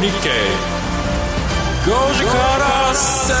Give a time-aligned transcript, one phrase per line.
[0.00, 0.30] 日経
[1.84, 3.34] 5時から正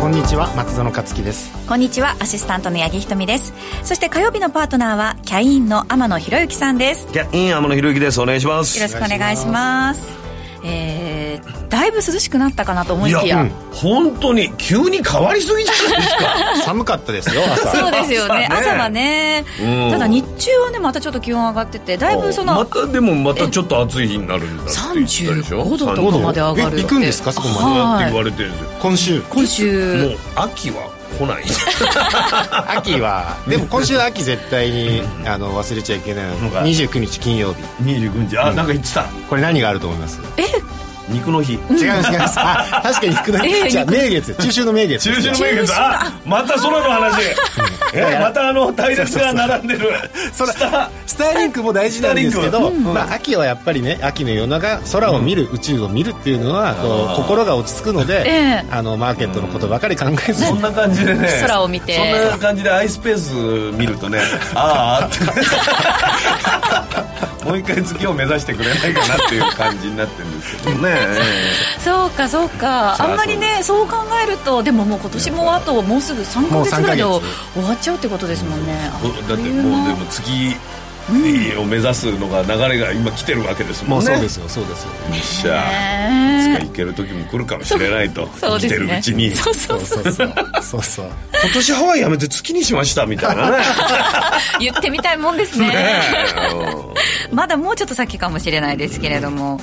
[0.00, 3.52] こんにちは松園克樹ですこんにちはアシスタントの八木ひとみです
[3.84, 10.19] そして火曜日のパートナーはキャインの天野博之さんですキャイン天野博之ですお願いしますよろしくお願いします
[10.64, 16.56] えー、だいぶ涼しくなったかなと思いきや、うん、本当に急に変わりすぎじゃないですか。
[16.64, 17.70] 寒かったですよ朝。
[17.70, 18.48] そうですよね。
[18.50, 26.80] 朝はね、うん、ただ日中はねまたちょっと気温上がっててだいぶそのまたでもまたちょっと暑い日になるんだって言ったでしょ？35度とかまで上がる。
[26.82, 28.70] 行くんですかそこまで、はい、って言われてるんですよ。
[28.80, 29.22] 今週。
[29.30, 29.96] 今週。
[29.96, 30.99] もう秋は？
[31.20, 31.44] 来ない。
[32.76, 37.62] 秋はでも今週は秋絶対にあの忘れちゃいけないのが29日金曜日。
[37.82, 38.38] 29日。
[38.38, 39.04] あ、うん、なんか言ってた。
[39.28, 40.18] これ何があると思います？
[40.36, 40.44] え
[41.10, 41.54] 肉の日。
[41.54, 44.34] 違います違いますあ確かに肉の日、えー、じゃあ名月。
[44.34, 45.72] 中秋の名月中秋の名月。
[45.74, 47.22] あまた空の話。
[47.92, 49.90] えまたあの隊列が並んでる。
[50.32, 60.44] そスタスターリンクも大事なんですけど、まあ、秋はやっぱりね秋の夜長空を見る、宇宙を見るっていうのはこう心が落ち着くので、えー、あのマーケットのことばかり考えず。
[60.46, 61.28] そんな感じでね。
[61.42, 61.96] 空を見て。
[61.96, 63.16] そんな感じでアイスペー
[63.72, 64.20] ス見るとね
[64.54, 65.18] ああって
[67.44, 70.96] もう一回月を目指してくれないかなっていう感じになってるんですけどね。
[71.84, 72.96] そうかそうか。
[73.02, 73.86] あんまりねそう。
[73.90, 77.22] 考えるとでももう今年もあともうすぐ3か月ぐらいで終
[77.62, 78.90] わっちゃうってことですもんね。
[79.28, 80.56] だってもうでも月
[81.60, 84.48] を目指すのが流れが今来てるわけですもんねそうですよ。
[84.48, 84.90] そうですよ。
[84.92, 86.50] よっしゃ。
[86.54, 88.28] いつか行ける時も来るかもしれないと。
[88.40, 89.30] 生きてるうちに。
[89.30, 90.34] そうそうそうそう。
[90.62, 91.06] そうそう
[91.42, 93.58] 今年ハワイやめて月にしましたみたいなね。
[94.60, 96.02] 言ってみたいもんですね。
[97.32, 99.60] まだもうちょっと先かもしれないですけれども。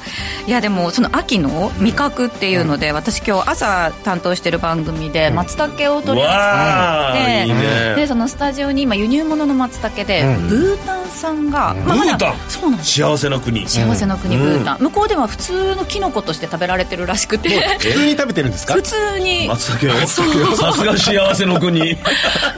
[0.47, 12.35] いやでもその秋の味覚っていうので、私今日朝担当してる番組で松茸を取り扱っていい、ね、でそのスタジオに今輸入物の松茸で、ブータン産が、まあ、ブータン。
[12.49, 13.01] そうなんです。
[13.01, 13.67] 幸せな国。
[13.67, 14.77] 幸せな国、ブータン。
[14.79, 17.49] 向こうでは普通のキノコとして食べられてるらしくて。
[17.79, 18.73] 普通に食べてるんですか？
[18.73, 19.47] 普通に。
[19.47, 20.07] 松茸を。
[20.07, 21.97] さすが幸せの国。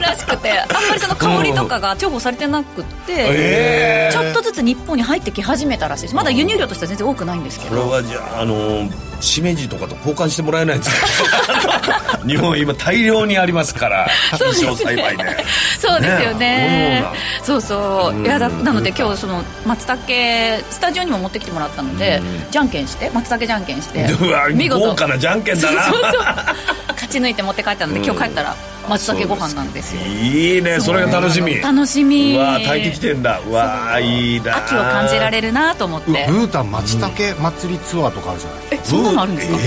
[0.00, 0.58] らしくて。
[0.60, 6.14] あんまりその香りとかが重宝されてなくて、ちょっとずつ日本に入ってき始めたらしいです。
[6.14, 7.70] まだ輸入量としては全然多くないんですけど。
[7.70, 8.88] これはじゃああの
[9.20, 10.90] しめじとかと交換してもらえないです。
[10.90, 15.24] か 日本今大量にありますからそうです栽培で
[15.78, 16.38] そうですよね。
[16.38, 17.04] ね
[17.42, 18.22] そうそう。
[18.22, 22.20] いやだなので今日その松茸スタジオにも持ってきてもらったので
[22.50, 24.06] じゃんけんして松茸じゃんけんして
[24.54, 24.80] 見事。
[24.80, 25.82] 豪華なじゃんけんだな。
[25.84, 26.22] そうそうそう。
[26.94, 28.54] 勝ち抜いて持って帰ったので今日帰ったら
[28.88, 30.02] 松茸ご飯なんですよ。
[30.02, 31.60] いいねそれが楽しみ。
[31.60, 32.34] 楽しみ。
[32.34, 33.40] うわ炊いてきてんだ。
[33.46, 34.58] うわいいな。
[34.58, 36.26] 秋を感じられるなと思って。
[36.28, 38.78] ブータン松茸祭りツアーとかあるじゃないえ
[39.10, 39.58] そんなのあるんですか？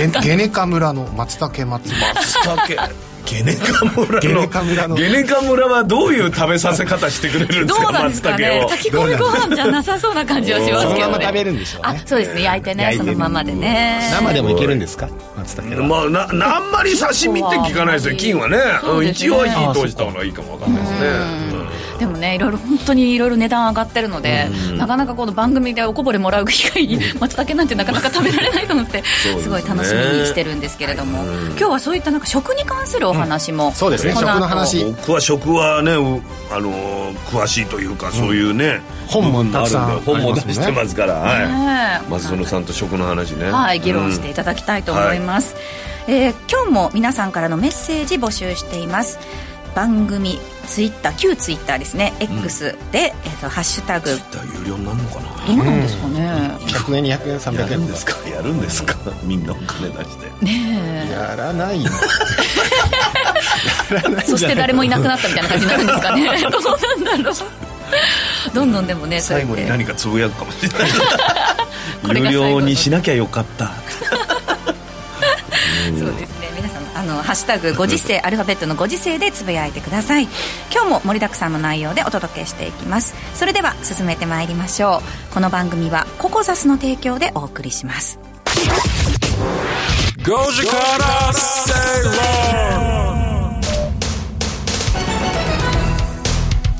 [0.00, 2.00] えー、 ゲネカ村の松茸祭り。
[2.14, 2.92] 松茸。
[3.26, 4.94] ゲネカ村ゲネカ村の。
[4.94, 7.82] ゲネカ村はどういう食べさせ方してくれるんですか？
[7.82, 8.64] どうなんですかね？
[8.70, 12.00] 炊き込みご飯じゃなさそうな感じはしますけど、ね、そのまま食べるんでしょうね。
[12.04, 12.42] あそうですね。
[12.42, 12.94] 焼いてね。
[12.96, 14.08] そのままでね。
[14.12, 15.08] 生でもいけるんですか？
[15.36, 20.98] 松茸まあなあんまり刺身って聞かないですよ金はね、ね、一応は火通した方がいいかもわかんないですね
[21.98, 34.12] でもねいろいろ本当にいろいろ値段上がってるので、なかなかこの番組でおこぼれもらう機会に松茸なんてなかなか食べられないと思ってすごい楽しみにしてるんですけれども、今日はそういったなんか食に関するお話も、そうですね。
[34.12, 34.84] 食の話。
[34.84, 35.92] 僕は食はね
[36.50, 43.50] あの詳しいというかそういうね、本もたくさん本も出してますから、はい、松園さんと食の話ね。
[43.50, 45.54] はい議論していただきたいと思います、
[46.08, 49.18] え今日も皆さんからのメッセージ募集しています
[49.76, 52.14] 番組ツイッター旧ツイッターですね。
[52.18, 54.08] X で、えー、とハッシュタグ。
[54.08, 55.46] ツイッター有料になるのかな？
[55.46, 56.26] どうなんですかね、
[56.66, 57.38] 100円200円。
[57.38, 58.16] 300円ですか？
[58.28, 58.96] やるんですか？
[59.22, 60.26] みんなお金出して。
[60.44, 61.12] ねえ。
[61.12, 61.90] やらないの
[64.26, 66.24] そして誰もいなくなったみたいな感じになるんですかね。
[66.50, 66.62] どう
[67.04, 67.38] なんだろう。
[68.54, 70.88] どんどんでもね最後に何かつぶやくかもしれない。
[72.24, 73.72] 有料にしなきゃよかった
[77.06, 80.24] のハッシュタグご時世アルファベットのご時世でつぶやいてください。
[80.72, 83.14] 今日も盛りだくさんの内容でお届けしていきます。
[83.34, 85.00] それでは進めてまいりましょ
[85.30, 85.34] う。
[85.34, 88.18] この番組はココザスの提供でお送りします。
[90.18, 91.72] 5時から正
[92.04, 93.06] 論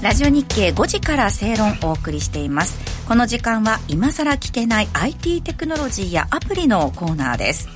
[0.02, 2.78] ラジオ日経5時から正論をお送りしています。
[3.08, 7.75] この時間は今さら聞けない IT テクノロジーやアプリのコーナーです。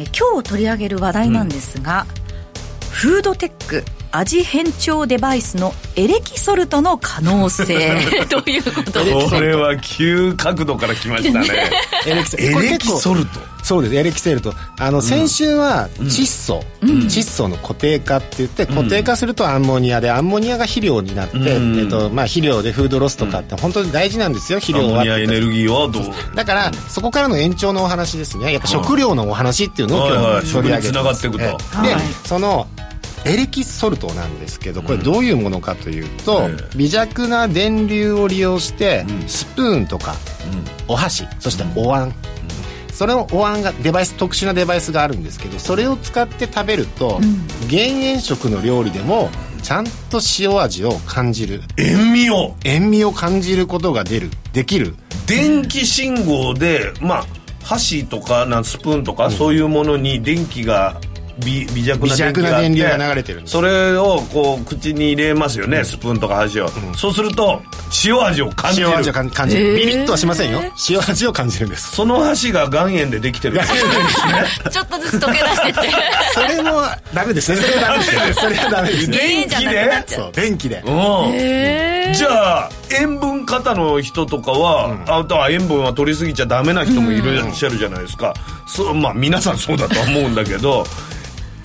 [0.00, 7.64] え今日取り上げる話題なんですが、うん、フードテック味変調デバイスのエレキソルトの可能性。
[8.28, 9.04] ということ？
[9.04, 11.70] でこれは急角度から来ましたね。
[12.06, 13.96] エレキソルトそうです。
[13.96, 14.54] エレキセールと。
[14.78, 26.34] あの先週は窒素、窒素の固定化って言って固定化するとアンモニアでアンモニアが肥料になって、えっとまあ、肥料でフードロスとかって本当に大事なんですよ肥料はアンモニアエネルギーはどう？
[26.34, 28.52] だからそこからの延長のお話ですね。
[28.52, 32.66] やっぱ食料のお話っていうのを今日取り上げてはいはい、で、その
[33.24, 40.14] エレキソルトなんですけどこれどういうものかというと、微弱な電流を利用してスプーンとか
[40.88, 42.14] お箸そしてお椀
[43.00, 47.18] それのお椀がデバイス特殊なデバイスがあるんですけどそれを使って食べると、
[47.66, 49.30] 減塩食の料理でも
[49.62, 51.62] ちゃんと塩味を感じる。
[51.78, 52.56] 塩味を。
[52.62, 54.28] 塩味を感じることが出る。
[54.52, 54.96] できる。
[55.26, 57.26] 電気信号でまあ
[57.64, 61.00] 箸とかなスプーンとか、そういうものに電気が
[61.44, 67.62] 微微弱な電気が電流が流れてるそれをこう口に入れますよね、うん、スプーンとか箸を、うん、そうすると
[68.04, 68.88] 塩味を感じる。
[68.88, 70.60] 塩味を感じる、ビビッとはしませんよ。
[70.88, 71.90] 塩味を感じるんです。
[71.90, 73.80] その箸が岩塩でできてるですね。
[74.70, 75.90] ちょっとずつ溶け出してって。
[76.32, 76.82] それも
[77.12, 77.58] ダメですね。
[77.58, 79.10] それはダメですねそれはダメです。
[79.10, 80.82] 電気でそう電気で。
[80.86, 82.12] うん。
[82.12, 88.34] じゃあ塩分過多の人とかは、うん、あとは塩分は取りすぎちゃダメな人もいらっしゃるじゃないですか、
[88.66, 90.84] そうまあ皆さんそうだと思うんだけど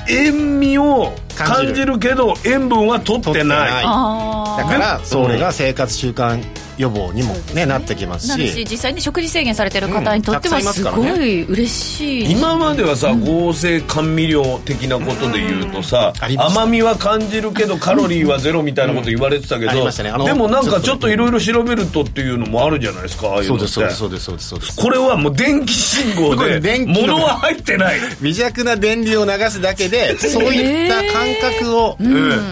[0.10, 2.00] 塩味を感じる。
[2.00, 3.84] けど塩分は取ってない。
[3.84, 6.44] だからそれが生活習慣
[6.78, 7.66] 予防にもね。
[7.66, 8.66] なってきますし。
[8.70, 23.68] 実際に食事制限されてる方にとってはすごい嬉しい、今まではさ合成甘味料的なことで言うとさ、甘みは感じるけどカロリーはゼロみたいなこと言われてたけど、でもなんかちょっといろいろ調べるとっていうのもあるじゃないですかああいうのって。
[23.68, 24.76] そうですそうですそうですそうです。
[24.78, 28.00] これはもう電気信号で 物は入ってない。
[28.22, 31.98] 微弱な電流を流すだけでそういった感覚を、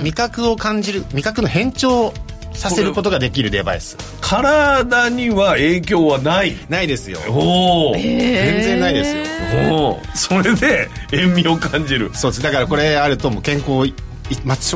[0.04, 2.14] 味覚を感じる味覚の変調
[2.54, 3.98] させることができるデバイス。
[4.22, 6.56] 体には影響はない。
[6.70, 7.20] ないですよ。
[7.30, 8.04] おお全
[8.62, 9.24] 然ないですよ。
[9.72, 12.12] おおそれで塩味を感じる。
[12.14, 12.44] そうです。
[12.44, 13.72] だからこれあるともう健康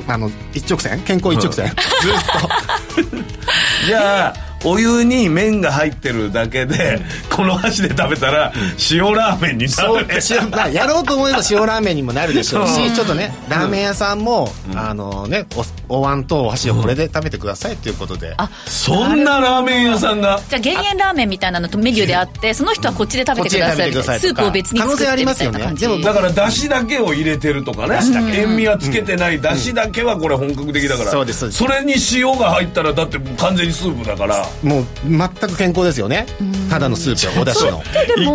[0.08, 1.02] あの一直線？
[1.04, 1.72] 健康一直線、うん、
[2.02, 3.18] ずっと。
[3.88, 7.00] じゃあお湯に麺が入ってるだけで、
[7.30, 8.52] この箸で食べたら
[8.92, 10.20] 塩ラーメンになるって。
[10.30, 15.46] 塩、まあ、やろうと思えば塩ラーメンにもなるでしょうしちょっとねラーメン屋さんも、あのね
[15.90, 20.42] お椀とお箸をこれで食べてくださいということで、あそんなラーメン屋さんが？
[20.50, 26.04] じゃあ減塩ラーメンみたいなのとメニューであってその人はこっちで食べてくださいスープを別に作ってみたいな感じ。
[26.04, 28.00] だからだしだけを入れてるとかね。
[28.34, 31.12] 塩味はつけてないだしだけはこれ本格的だから。
[31.12, 36.26] そうですそれに塩が入ったらだって完全にスープだからもう全く健康ですよね。
[36.70, 37.84] ただのスープはお出汁の。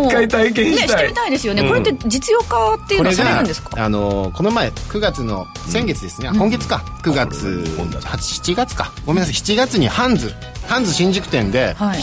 [0.07, 3.83] 一回体験したい、ね、してみたいですよね、うん、これって実用化っていうのはされるんですか？
[3.83, 6.77] あのこの前9月の先月ですね、うん、今月か。
[7.03, 8.93] 9月7月か。
[9.05, 9.33] ごめんなさい。
[9.33, 10.33] 7月にハンズ。
[10.67, 11.99] ハンズ新宿店で、はい、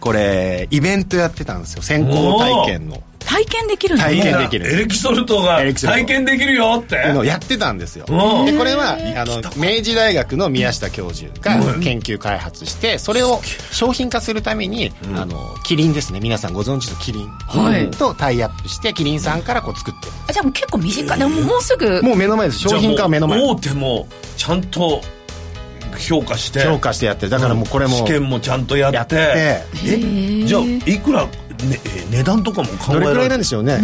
[0.00, 1.82] これイベントやってたんですよ。
[1.82, 3.00] 先行体験の
[3.30, 4.72] 体験できる体験できる。
[4.72, 7.12] エレキソルトが体験できるよって。
[7.12, 8.04] のやってたんですよ。
[8.06, 13.40] でこれはあの明治大学の宮下教授が研究開発してそれを
[13.70, 16.18] 商品化するために、うん、あのキリンですね。
[16.18, 20.12] 皆さんご存知のキリン、はい、とタイアップしてキリンさんからこう作ってる。
[20.28, 21.16] あじゃあもう結構身近。
[21.16, 22.02] でももうすぐ。
[22.02, 22.58] もう目の前です。
[22.58, 23.40] 商品化は目の前。
[23.40, 25.00] 大手もちゃんと
[25.98, 26.64] 評価して。
[26.64, 28.96] 評価してやってだからもうこれも試験もちゃんとやって。
[28.96, 29.16] やって。
[29.86, 31.28] えじゃあいくら
[31.68, 31.80] ね、
[32.10, 33.74] 値段とかも考えどれくらいなんでしょうね。
[33.74, 33.78] あ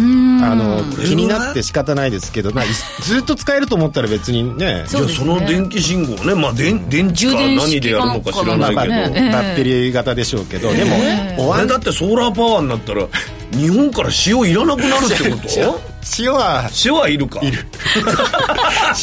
[0.55, 2.65] の気になって仕方ないですけど、まあ、
[3.03, 4.85] ずっと使えると思ったら別にね。
[4.87, 10.71] じゃあその電気信号ね、まあ、電電池か何でやるのか知らないけど、バッテリー型でしょうけど。
[10.73, 13.07] でもおわんだってソーラーパワーになったら
[13.51, 15.81] 日本から塩いらなくなるってこと？
[16.19, 17.39] 塩は塩はいるか。
[17.41, 17.65] いる。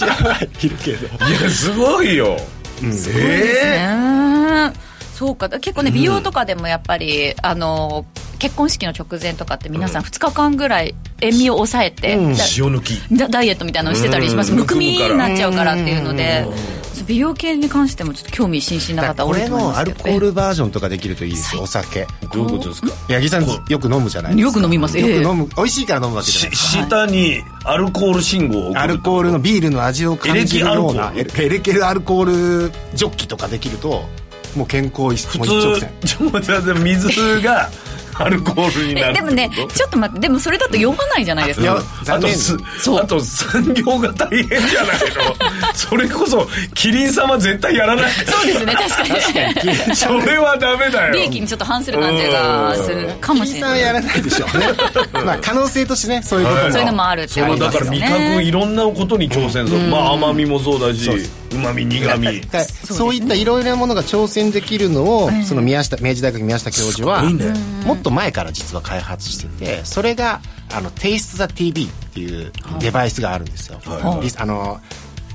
[0.01, 1.07] 塩はいるけど。
[1.27, 2.37] いやすごいよ、
[2.83, 4.73] うん、ええー、
[5.15, 5.49] そうか。
[5.49, 8.07] 結構ね美容とかでもやっぱり、うん、あの
[8.45, 13.01] 結婚式の直前とかって皆さん2日間ぐらい塩味を抑えて、うん、塩抜き。
[13.31, 14.53] ダイエットみたいなのをしてたりします。
[14.53, 16.47] むくみになっちゃうからっていうので。
[17.07, 22.07] 美容系に関してもちょっと興味津々な方多いと思いますアルコールバージョンとかできるといいですよお酒。
[22.33, 22.89] どういうことですか？
[23.09, 24.59] 八木さんよく飲むじゃないですか。
[24.59, 24.99] よく飲みます。
[24.99, 25.49] よく飲む。
[25.57, 26.87] 美味しいから飲むわけじゃないですか。
[26.87, 34.03] 下にアルコール信号をアルコールのビールの味を感じるようなエレケルアルコールジョッキとかできると
[34.55, 37.71] もう健康一普通ちょっと待って水が
[38.19, 42.29] アルコールになるでもねちょっと待ってでもそれだと読まないじゃないですか、あと
[42.79, 43.01] そう。
[43.03, 45.75] あと産業が大変じゃないの？
[45.75, 48.11] それこそキリン様絶対やらない。
[48.27, 49.03] そうですね確か
[49.65, 49.95] に。
[49.97, 51.15] それはダメだよ。
[51.15, 53.55] 利益にちょっと反する感じがするかもしれない。
[53.55, 54.67] キリンさんはやらないでしょうね。
[55.25, 58.01] まあ可能性としてねそういうこともそういうのもあるってありますよね。
[58.01, 61.09] だから味覚いろんなことに挑戦する、まあ甘みもそうだし。
[61.11, 62.41] うまみ苦み。
[62.51, 67.55] だそういったいろいろなものが挑戦できるのを、その宮下明治大学宮下教授は、ね。
[67.85, 70.41] もっと前から実は開発しててそれが
[70.73, 73.81] あの Taste the TV っていうデバイスがあるんですよ、
[74.23, 74.81] リスあの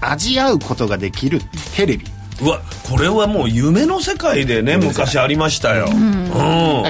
[0.02, 1.42] 味合うことができる
[1.76, 2.06] テレビ。
[2.42, 6.30] うわこれはもう夢の世界でね昔ありましたよ、うん。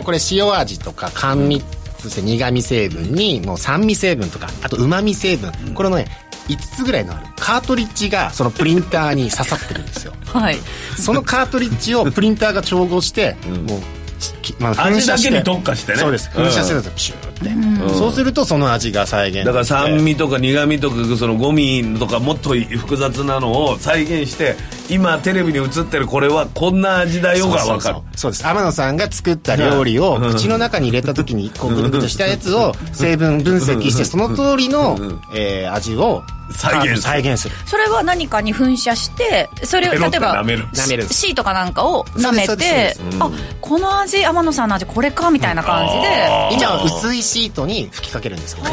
[0.04, 1.64] これ塩味とか甘味
[2.00, 5.52] そして苦味成分にもう酸味成分とかあとうまみ成分。
[5.74, 6.08] これのね
[6.50, 10.14] 5つぐらいのあるカートリッジがそのプリンターに刺さってるんですよ。
[10.26, 10.58] はい。
[10.98, 13.38] そのカートリッジをプリンターが調合して、
[13.68, 13.82] もう
[14.42, 16.00] きまあ味だけに特化してね。
[16.00, 16.30] そうです。
[16.34, 24.56] 噴射するんですよ、ピシューって、そうするとその味が再現だから酸味とか苦味とかそのゴミとかもっと複雑なのを再現して
[24.90, 27.98] 今テレビに映ってるこれはこんな味だよが分かる。
[28.16, 28.48] そうです。
[28.48, 34.98] 天野さんが作った料理を口の中に入れた時にこうグルグルしたやつを成分分析してその通りの、
[35.36, 37.02] えー味を再現する。
[37.02, 37.56] 再現する。
[37.66, 43.30] それは何かに噴射してそれを例えばシートかなんかを舐めてあ
[43.62, 46.10] この味天野さんの味これかみたいな感じで。
[46.52, 48.72] 今は薄いシートに吹きかけるんですよね。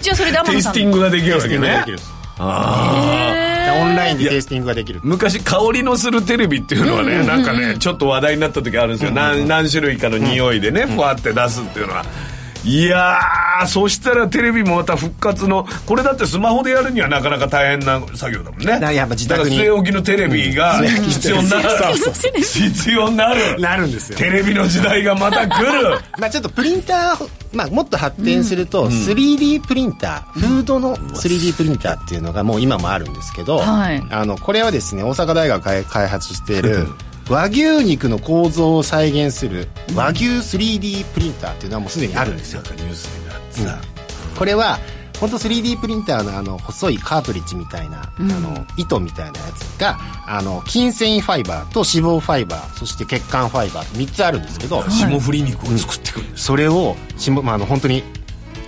[0.00, 1.78] じゃあそれで天テイ野さんスティングができるわけね。
[1.78, 1.98] できる
[2.36, 5.00] オンラインでテイスティングができる。
[5.02, 12.04] 昔香りのするテレビっていうのはね、なんかねちょっと話題になった時あるんですよ、何何種類かの匂いでね、ふわって出すっていうのは
[12.64, 18.80] いやーそしたらテレビもまた復活のこれだってスマホでやるにはなかなか大変な作業だもんね。
[18.80, 19.58] だやっぱ自宅に。
[19.58, 21.70] 据え置きのテレビが必要になる。
[21.70, 23.60] そうそう必要になる。
[23.60, 24.18] なるんですよ。
[24.18, 25.98] テレビの時代がまた来る。
[26.18, 34.02] まあちょっとプリンター、まあ、もっと発展すると 3D プリンター、フードの 3D プリンターっていうのがもう今もあるんですけど、はい。
[34.10, 36.88] あのこれはですね大阪大学が開開発している
[37.28, 43.80] 和牛肉の構造を再現する和牛 3D プリンターっていうのはもうすでにあるんですよ、ニュースになってさ、
[44.38, 44.78] これは
[45.20, 56.96] 本当 3D プリンターのあの細いカートリッジみたいな、あの糸みたいなやつがあの筋繊維ファイバーと脂肪ファイバーそして血管ファイバーと3つあるんですけど、霜降り肉を作ってくるそれを
[57.42, 58.02] まあ、あの本当に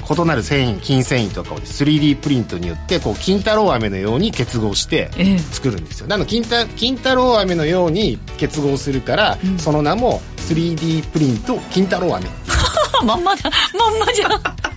[0.09, 5.39] 異なる繊維筋繊維とかを 3D プリントによってこう金太郎飴のように結合してええ。
[5.39, 6.07] 作るんですよ。
[6.07, 12.29] なので金太金太郎飴のように結合するから、その名も 3D プリント金太郎飴。
[13.05, 13.51] まんまだ。
[13.79, 14.76] まんまじゃん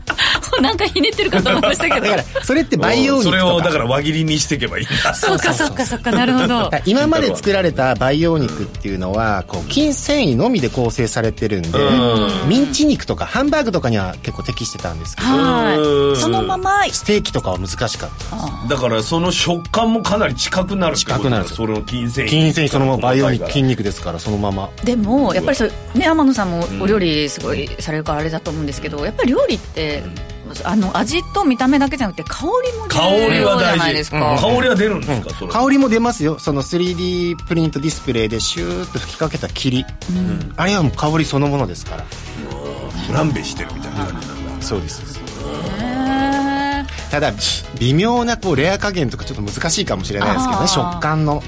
[0.62, 2.08] なんかひねってるかと思いましたけど。
[2.08, 3.38] だからそれって培養肉とか。
[3.40, 5.14] それをだから輪切りにしていけばいいんだ。
[5.16, 6.72] そうかそうかそうかなるほど。
[6.86, 11.80] 今まで作られた培養肉っていうのはこう筋繊維のみで構成されてるんで
[12.48, 16.20] ミンチ肉とかハンバーグとかには結構適してたんですけどはい。
[16.20, 16.70] そのまま。
[16.92, 18.76] ステーキとかは難しかった。
[18.76, 21.48] だからその食感もかなり近くなる近くなる。
[21.48, 22.30] その筋繊維。
[22.30, 24.70] 筋繊維そのまま培養肉筋肉ですからそのまま。
[24.84, 30.04] でもやっぱりそうね天野さんもお料理すごいされるからあれだと思うんですけどやっぱり料理って、
[30.64, 35.52] あの味と見た目だけじゃなくて香りも香重要じゃないですか、香りは出るんですか、それ。
[35.52, 36.40] 香りも出ますよ。
[36.40, 39.86] その 3D プリントディスプレイでシューッと吹きかけた霧、
[40.58, 42.06] あれはもう香りそのものですから。
[43.08, 44.62] フランベしてるみたいな感じなんだ。
[44.62, 45.20] そうです。
[47.10, 47.34] ただ
[47.80, 51.42] 微妙なこうレア加減とかちょっと難しいかもしれないですけどね食感の。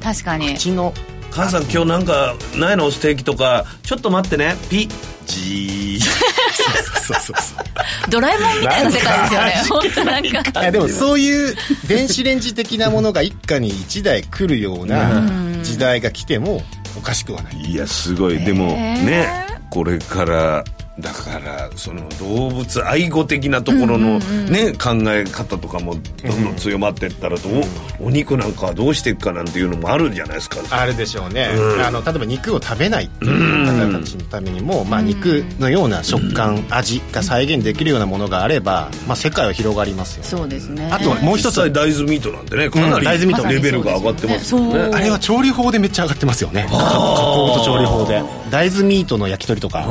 [0.00, 0.54] 確かに。
[0.54, 0.94] 口の
[1.32, 2.90] 母さん今日なんかないの？
[2.90, 3.64] ステーキとか。
[3.82, 4.54] ちょっと待ってね。
[4.70, 5.12] ピッ。
[5.24, 6.00] ジー。
[6.00, 9.52] そうそうそうドラえもんみたいな世界ですよね。
[9.68, 10.22] 本当なん
[10.52, 10.60] か。
[10.60, 11.54] いやでもそういう
[11.86, 15.22] 電子レンジ的なものが一家に一台来るような
[15.62, 16.62] 時代が来ても
[16.98, 17.56] おかしくはない。
[17.56, 18.40] いやすごい。
[18.40, 20.64] でもねこれから
[20.98, 27.62] だからその動物愛護的なところのね、考え方とかもどんどん強まっていったらどう、
[27.98, 30.58] お肉なんかはどうしていくかなんていうのもあるんじゃないですか。
[30.70, 31.48] あるでしょうね、
[31.84, 40.28] あの例えば肉を食べないっていう方たちのためにも、まあ、肉のような食感、味が再現できるようなものがあれば、まあ、世界は広がりますよね。
[40.28, 40.90] そうですね。
[40.92, 44.72] あとはもう一つ実際大豆ミートなんてねかなうん大豆ミートりレベルが上がってますよね。
[44.72, 46.66] そうあれは調理法でめっちゃ上がってますよね。
[46.68, 48.22] 加工と調理法で。
[48.50, 49.86] 大豆ミートの焼き鳥とか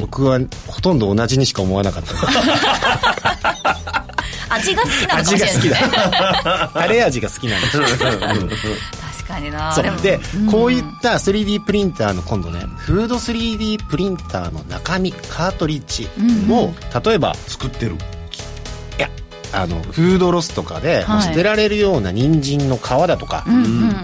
[0.00, 2.14] 僕はほとんど同じにしか思わなかった。
[4.52, 5.88] 味が好きなのかもし味が好きれないで
[6.72, 9.72] すねレ味が好きなんですよ確かにな。
[9.72, 9.84] そう。
[10.02, 16.08] で、こういった 3D プリンターの今度ねフード 3D プリンターの中身カートリッジ
[16.50, 17.94] を、例えば作ってる
[19.52, 21.22] あのフードロスとかで、はい。
[21.22, 23.44] 捨てられるような人参の皮だとか、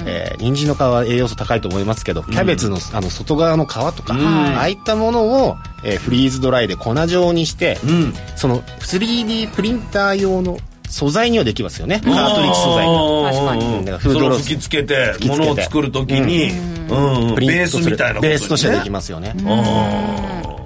[0.06, 7.78] えー人参の皮は栄養素高いと思いますけど、キャベツのあの外側の皮とか、ああいったものを、えーフリーズドライで粉状にして、
[8.36, 12.00] その 3D プリンター用の素材にはできますよね。
[12.04, 13.32] カートリッジ素材が。
[13.32, 13.84] 確かに。
[13.84, 14.44] だからフードロス。
[14.44, 15.36] 吹きつけてつけて。
[15.36, 16.50] ものを作るときに、
[16.88, 17.28] うん。
[17.28, 17.34] うん。
[17.34, 20.65] ベースみたいなことベースとしてできすますよね、あ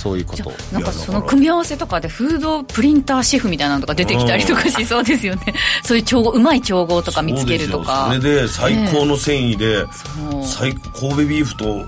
[0.00, 0.50] そういうこと。
[0.72, 5.54] なんかその組み合わせとかでフードプリンターシェフみたいなのとか出てきたりとかしそうですよね。
[5.84, 8.06] そういう調合うまい調合とか見つけるとか。
[8.08, 9.84] それで最高の繊維で、
[10.42, 11.84] 最神戸ビーフと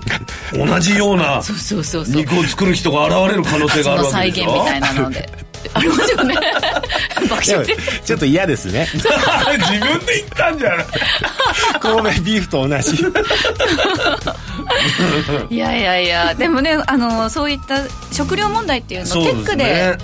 [0.53, 1.13] 同じよ。
[1.13, 5.29] うなそうそうそうそう肉を作る人が現れる可能性があるわけ再でしょ現みたいなので
[5.73, 6.35] ありますよね。
[7.29, 7.77] 爆でも笑って。
[8.05, 8.87] ちょっと嫌ですね。
[8.93, 10.85] 自分で言ったんじゃない
[11.79, 13.05] 神戸ビーフと同じ。
[15.49, 16.35] いやいやいや。
[16.35, 17.79] でもねあのそういった
[18.11, 19.97] 食料問題っていうのをテックでね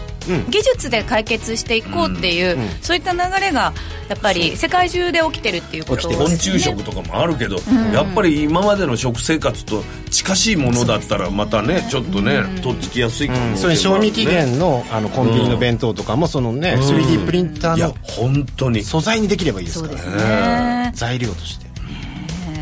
[0.49, 3.73] 技術で解決していこうっていう、そういった流れが
[4.07, 6.25] やっぱり世界中で起きてるっていうことですね。
[6.35, 7.57] 虫食とかもあるけど、
[7.93, 18.83] やっぱり今までの食生活と近しいものだったらまたねちょっとねとっつきやすいかもそれ賞味期限のあのコンビニの弁当とかもそのね 3D プリンタいやーの本当に。
[18.83, 19.95] 素材にできればいいですから。
[19.95, 20.91] ねね。
[20.95, 21.69] 材料として。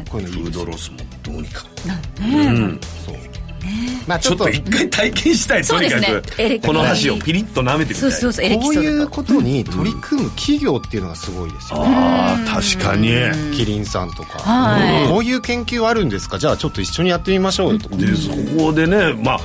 [0.09, 1.65] こういうのいいフードロスもどうにか。
[1.86, 3.13] まあちょ
[3.58, 4.20] っと。
[4.20, 6.22] ちょっと一回体験したいとにかく。
[6.38, 11.94] キこの箸をピリッと舐めてみたいそうそうそうこういうことに取り組む企業っていうのがすごいですよね。
[11.96, 13.10] ああ確かに。
[13.56, 15.08] キリンさんとか、はい。
[15.10, 16.40] こういう研究あるんですか？
[16.40, 19.40] じゃあちょっと一緒にやってみましょうよとか、でそこでねまあ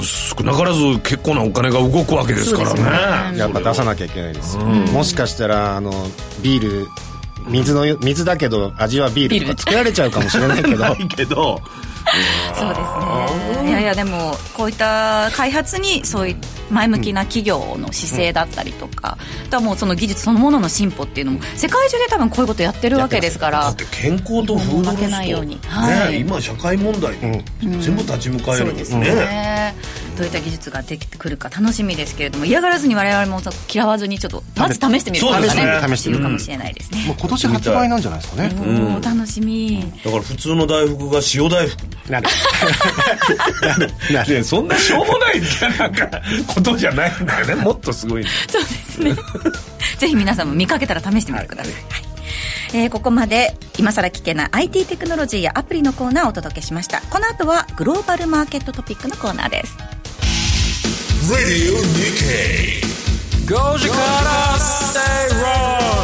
[0.00, 3.38] 少なからず結構なお金が動くわけですからね。
[3.38, 5.92] やっぱ出さなきゃいけないですよ、もしかしたらあの
[6.42, 6.88] ビール
[7.48, 10.78] 水の水だけど味はビールとか作られちゃうかもしれないけど。
[10.84, 11.60] ないけど
[12.54, 13.68] そうですね。
[13.68, 16.36] いやいやでもこういった開発にそういう
[16.70, 27.42] 前向きな企業の姿勢だったりとか、あとはもうその技術そのものの進歩っていうのも世界中で多分こういうことやってるわけですからだって健康とフードロスと負けないようにはいね今社会問題に
[27.82, 29.14] 全部立ち向かえるんですね。
[29.14, 29.74] ね。
[30.16, 33.40] どういった技術ができてくるか楽しみですけれども嫌がらずに我々も
[33.72, 35.64] 嫌わずにちょっとまず試してみることがそうですね。
[35.66, 36.22] ね試してみる。
[36.22, 39.92] かもしれないですね、もう今年発売なんじゃないですかね、おー楽しみ。
[40.04, 42.28] だから普通の大福が塩大福なる。
[43.62, 43.90] なる。
[44.12, 44.44] なる。
[44.44, 45.40] そんなしょうもない
[45.78, 46.10] なんか
[46.46, 47.54] ことじゃないんだよね。
[47.54, 49.14] もっとすごいそうですね。
[49.98, 51.82] ぜひ皆さんも見かけたら試してみてください、はい。
[52.74, 57.00] えーここまで今さら聞けない IT テクノロジーやアプリのコーナーをお届けしました。
[57.02, 59.76] この後はグローバルマーケットトピックのコーナーです。
[61.30, 62.84] Radio Nikkei
[63.46, 65.00] 5時から Stay
[65.40, 66.03] Wrong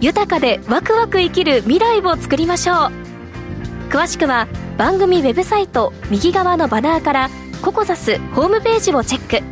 [0.00, 2.76] 豊かでワクワク生きる未来を作りましょう。
[3.90, 7.30] 詳しくは番組ウェブサイト右側のバナーから
[7.62, 9.44] ココザスホームページをチェック。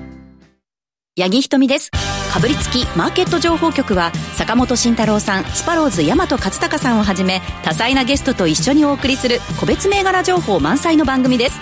[1.16, 1.90] 八木ひとみです。
[2.32, 11.60] かぶりつきマーケット情報局は坂本慎太郎さんスパローズ大和勝孝さんをはじめ多彩なゲストと一緒にお送りする個別銘柄情報満載の番組です。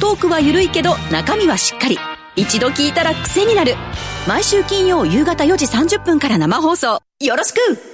[0.00, 1.98] トークは緩いけど中身はしっかり。
[2.36, 3.74] 一度聞いたら癖になる。
[4.26, 7.00] 毎週金曜夕方4時30分から生放送。
[7.20, 7.93] よろしく!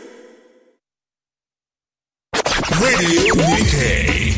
[2.81, 4.33] Radio Nikkei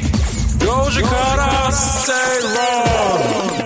[0.59, 2.13] 5時から Stay
[2.57, 3.63] Wrong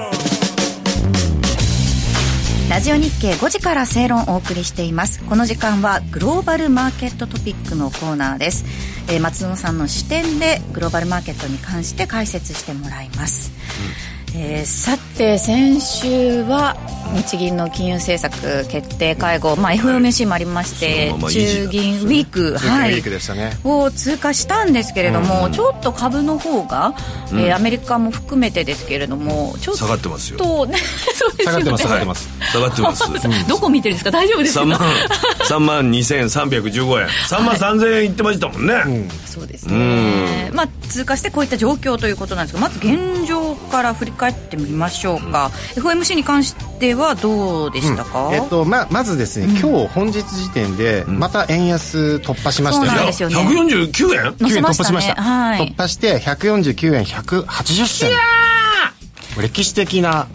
[2.69, 5.25] ラジオ日経5時から正論をお送りしています。
[5.25, 8.67] この時間はグローバルマーケットトピックのコーナーです、
[9.09, 13.53] えー松野さんの視点でグローバルマーケットに関して解説してもらいます、
[14.35, 16.77] えーさて先週は
[17.15, 23.03] 日銀の金融政策決定会合、まあ、FOMC もありまして、そのまま維持中銀ウィーク、中はい。
[23.37, 23.53] ね。
[23.65, 26.95] を通過したんですけれども、ちょっと株の方が、
[27.33, 30.39] えーアメリカも含めてですけれどもちょっと下がってますよ。
[30.43, 31.45] そうですよね。
[31.45, 32.29] 下がってます下がってます。
[32.53, 33.47] 下がってます。
[33.49, 34.11] どこ見てるんですか？
[34.11, 34.79] 大丈夫ですか？3万
[35.49, 37.07] 3万2315円。
[37.09, 38.75] 3万3000円いってましたもんね、
[39.25, 53.37] そうですね、まあ、通過してこういった状況ということなんですがまず現状から振り返ってみましょうか、FOMC に関してはどうでしたか、えっとままずですね、今日本日時点でまた円安突破しましたそうなんよですよね。
[53.37, 54.39] 149円？
[54.39, 54.85] 載せましたね。
[54.85, 55.69] 突破しました、はい。
[55.69, 58.11] 突破して149円180銭。
[59.39, 60.29] 歴史的な、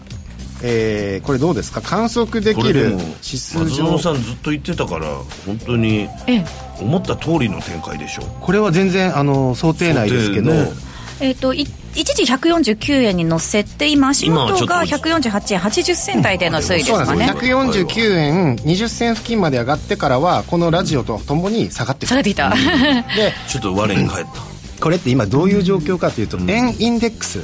[0.62, 1.80] えーこれどうですか？
[1.82, 2.92] 観測できる
[3.24, 5.06] 指数松上野さんずっと言ってたから
[5.46, 6.44] 本当にええ。
[6.80, 10.68] 思った通りの展開でしょこれは全然あの想定内ですけど、ね。
[11.20, 17.26] えー、とい一時149円に乗せて今足元が148円80銭台での推移ですかね。
[17.26, 17.48] んです。
[17.48, 22.56] よ149円20銭付近まで上がってからはこのラジオとともに下がって下がっていた、で
[23.48, 24.40] ちょっと我に返った。
[24.82, 27.38] これって今どういう状況かというと、円インデックス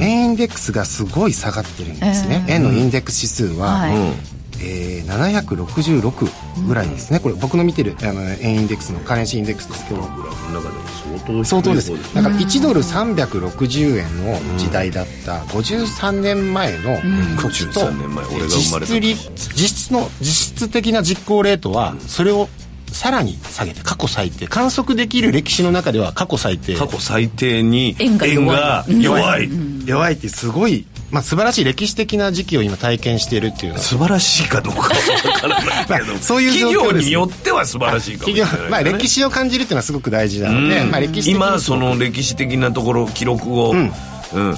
[0.00, 4.32] 円インデックスがすごい下がってるんですね、円のインデックス指数は、はい。
[4.64, 10.02] えー、766ぐらいですね、これ僕の見てるあの円インデックスのカレンシーインデックスですけど。
[10.02, 11.90] グラフの中でも相相当です。
[11.90, 16.96] 方だから1ドル360円の時代だった53年前の
[17.40, 22.48] 時と53年前俺が生まれた実質利実質の実質的な実行レートはそれを
[22.92, 24.46] さらに下げて過去最低。
[24.46, 26.74] 観測できる歴史の中では過去最低。
[26.74, 29.02] 過去最低に円が弱い。
[29.02, 29.50] 弱い。
[29.86, 33.82] 弱いってすごい、まあ、素晴らしい歴史的な時期を今体験しているっていうのは。
[33.82, 36.82] 素晴らしいかどうかは分からないけど、 まあそういう状況です。
[36.82, 40.90] 企業によっては素晴らしいかもし企業れない、ね、まあ、歴史を感じるっていうのはすごく大事なので、うん。
[40.90, 43.92] まあ、歴史今その歴史的なところ記録を、うん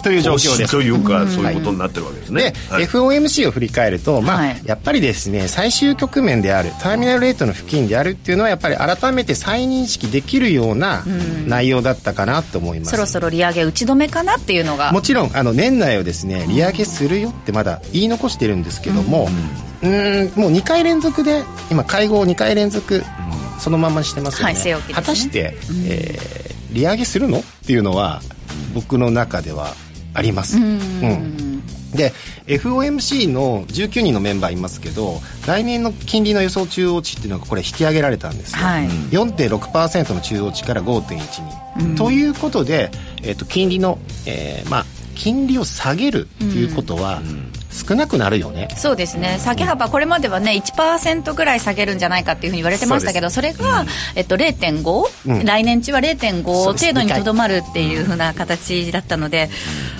[0.03, 0.71] という状況です。
[0.71, 2.85] というか、そういうことになってるわけですね、で、はい。
[2.85, 4.61] FOMC を振り返ると、まあはい。
[4.65, 11.05] やっぱりですね最終局面であるターミナルレートの付近であるっていうのはやっぱり改めて再認識できるような
[11.47, 14.93] 内容だったかなと思います、そろそろ利上げ打ち止めかなっていうのが。
[14.93, 19.29] もちろんあの年内をですね利上げするよってまだ言い残してるんですけども
[19.83, 23.03] うーんもう2回連続で今会合2回連続
[23.59, 24.95] そのままにしてますよね,、はいね。
[24.95, 25.57] 果たして、
[25.87, 27.39] えー利上げするの？
[27.39, 28.21] っていうのは
[28.73, 29.75] 僕の中では
[30.15, 31.63] あります、うん。
[31.93, 32.13] で
[32.47, 38.89] FOMC の19人のメンバーいますけど来年の金利の予想中央値っていうのがこれ引き上げられたんですよ、はい。
[39.11, 42.91] 4.6%の中央値から5.1に、ということで、
[43.23, 47.23] えっと金利の、えーまあ、金利を下げるっていうことは
[47.75, 49.39] 少なくなるよね、そうですね。
[49.43, 53.85] 下げ幅これまではね1%ぐらい下げるんじゃないかっていうふうに言われてましたけどそれが、
[54.15, 55.45] えっと、0.5、うん。
[55.45, 56.87] 来年中は0.5そうです。
[56.87, 59.51] 程度にとどまるっていうふうな形だったので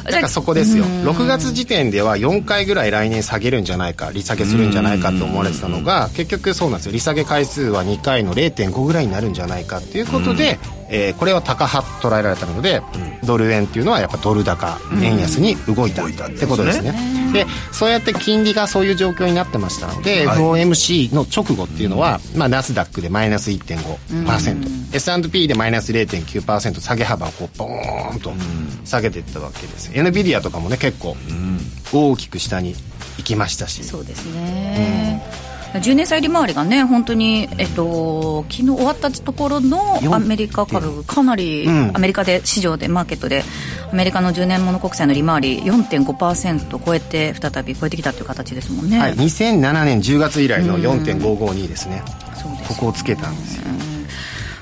[0.05, 0.85] だからそこですよ。
[0.85, 6.93] 6月時点では4回ぐらい来年下げるんじゃないか利下げするんじゃないかと思われてたのが結局そうなんですよ。
[6.93, 10.59] 利下げ回数は2回の0.5ぐらいになるんじゃないかっていうことで、
[10.95, 12.81] えーこれは高派捉えられたので、
[13.25, 16.95] ドル円っていうのはやっぱドル高、円安に動いたってことですね。
[17.33, 28.33] でそうやって金利がそういう状況になってましたので、FOMC の直後っていうのは、まあ、ナスダックでマイナス1.5%、S&P でマイナス0.9%下げ幅をこうボーンと
[28.85, 31.17] 下げていったわけです、NVIDIA とかもね結構
[31.93, 32.77] 大きく下に
[33.19, 33.83] 行きましたし。
[33.83, 35.21] そうですね、
[35.81, 41.91] 10年債利回りがね本当に、えっと、昨日終わったところのアメリカ株かなり、うん。
[41.95, 43.43] アメリカで市場でマーケットで
[43.91, 52.03] アメリカの10年物国債の利回り4.5%超えて再び超えてきたという形ですもんね、はい、2007年10月以来の4.552ですね、
[52.69, 53.65] ここをつけたんですよ。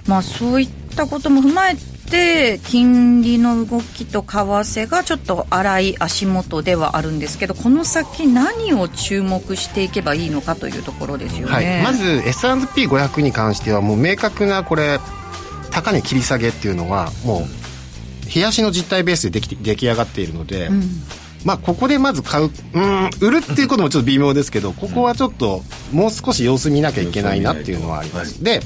[0.06, 1.91] まあ、そういったことも踏まえて
[2.64, 14.98] 金利の動きと為替がちょっと荒い足元ではあるんですけどこの先何を注目していけばいいのかというところですよね、はい、まず S&P500 に関してはもう明確なこれ
[15.70, 20.70] 高値切り下げっていうのはもう冷やしの実態ベースででき出来上がっているので、
[21.44, 28.60] まあここでまず買ううん売るっていうこともちょっと微妙ですけどここはちょっともう少し様子見なきゃいけないなっていうのはあります、で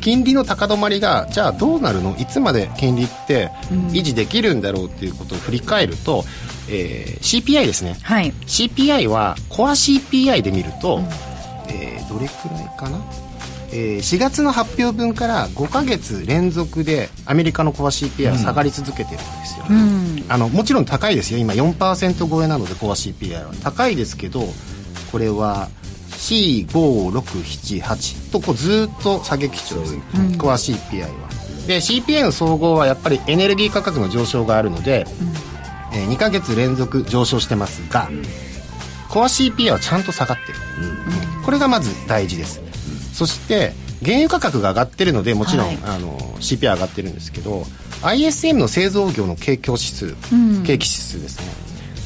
[0.00, 2.16] 金利の高止まりがじゃあどうなるの？
[2.18, 3.50] いつまで金利って
[3.92, 6.24] 維持できるんだろうっていうことを振り返ると、
[6.68, 7.96] えー CPI ですね。
[8.02, 8.32] はい。
[8.46, 11.00] CPI はコア CPI で見ると、
[11.68, 12.98] えーどれくらいかな、
[13.72, 19.64] えー4月の発表分から5ヶ月連続でアメリカのコア CPI は下がり続けてるんですよ、
[20.28, 21.38] あのもちろん高いですよ。
[21.38, 23.52] 今4%超えなのでコア CPI は。
[23.62, 24.42] 高いですけど
[25.12, 25.68] これは
[26.20, 29.96] C5678 とこうずっと下げ基調です、
[30.38, 31.08] コア CPI は。
[31.66, 35.06] で CPI の総合はやっぱりエネルギー価格の上昇があるので、
[35.92, 38.10] え2ヶ月連続上昇してますが、
[39.08, 40.58] コア CPI はちゃんと下がってる、
[41.44, 42.60] これがまず大事です、
[43.14, 43.72] そして
[44.04, 45.78] 原油価格が上がってるのでもちろん、はい。
[45.84, 47.64] あの CPI 上がってるんですけど
[48.02, 50.14] ISM の製造業の景況指数、
[50.66, 51.46] 景気指数ですね。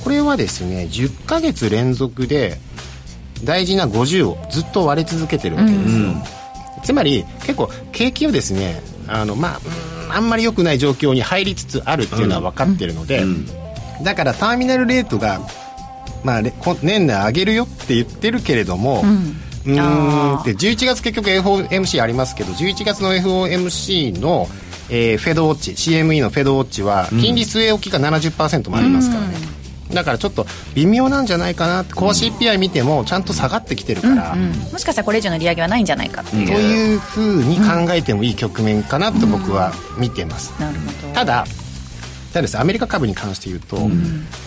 [0.03, 2.59] これはですね10ヶ月連続で
[3.45, 6.13] 大事な50をずっと割れ続けてるわけですよ、
[6.83, 13.25] つまり結構景気をですねあのまあうんあんまり良くない状況に入りつつあるっていうのは分かってるので、
[14.03, 15.41] だからターミナルレートが、
[16.23, 16.43] まあ、
[16.83, 24.47] 年内上げるよって言ってるけれども、うーんで11月結局 FOMC ありますけど11月の FOMC の、
[24.91, 29.35] えーフェドウォッチ CME のフェドウォッチは金利据え置きが70%もありますからね、
[29.95, 41.15] だからちょっと微妙なんじゃないかなコア CPI 見てもちゃんと下がってきてるから、もしかしたらこれ以上の利上げはないんじゃないかというふうに考えてもいい局面かなと僕は見てます、なるほど。
[41.15, 41.45] ただ
[42.35, 42.55] ただです。
[42.55, 43.77] ねアメリカ株に関して言うと、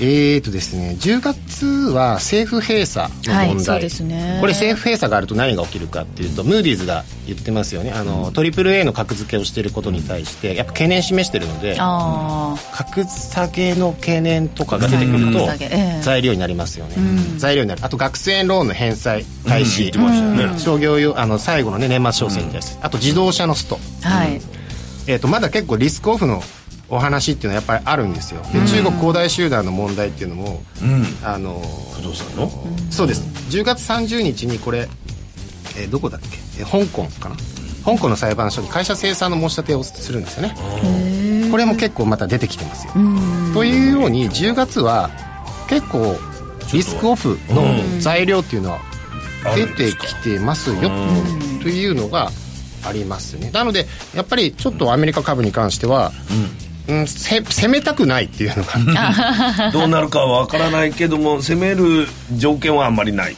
[0.02, 4.38] えーとですね10月は政府閉鎖の問題、はいね。
[4.42, 7.94] これ政府閉鎖があると何が起きるかっていうとムーディーズが言ってますよね。
[7.94, 15.48] あの、トリプル A の格付けをしていることに対してやっぱ懸念示してるのであ格下げの懸念とかが出てくると
[16.02, 16.96] 材料になりますよね、
[17.38, 17.86] 材料になる。
[17.86, 20.60] あと学生ローンの返済開始、ね。
[20.60, 24.42] 商業用あの最後の、ね、年末商戦に対して、あと自動車のスト、あはい。
[25.08, 26.44] えー、とまだ結構リスクオフの
[26.90, 28.42] お話っていうのはやっぱりあるんですよ。
[28.54, 30.62] で中国恒大集団の問題っていうのも、
[31.24, 31.62] あの
[31.96, 32.50] 不動産の？
[32.90, 33.24] そうです。
[33.50, 34.88] 10月30日にこれ、
[35.78, 36.28] えーどこだっけ、
[36.60, 37.36] えー香港かな？
[37.86, 40.56] 香港の裁判所に会社清算の申し立てをするんですよね。
[41.52, 42.94] これも結構また出てきてますよ。
[43.54, 45.10] というように10月は
[45.70, 46.16] 結構
[46.74, 48.80] リスクオフの材料っていうのは
[49.56, 50.90] 出てきてますよ。
[51.62, 52.30] というのが
[52.86, 53.52] ありますね。
[53.52, 56.67] なのでやっぱりちょっとアメリカ株に関しては、うん、
[57.08, 59.72] せ攻めたくないっていうのが。
[59.74, 63.36] どうなるかは分からないけども攻める条件はあんまりない。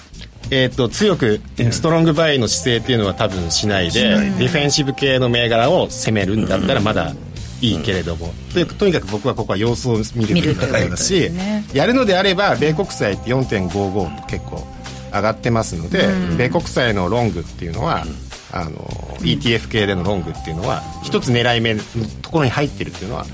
[0.52, 7.14] えー、と強くストロングバイの姿勢っていうのは多分しないで、ディフェンシブ系の銘柄を攻めるんだったらまだ
[7.62, 11.32] いいけれども、とにとにかく僕はここは様子を見るべきだだし、
[11.74, 14.66] やるのであれば米国債って4.55と結構
[15.14, 16.08] 上がってますので、
[16.38, 18.06] 米国債のロングっていうのは、
[18.52, 18.72] あの
[19.20, 21.82] ETF 系でのロングっていうのは一つ狙い目の
[22.22, 23.26] ところに入ってるっていうのは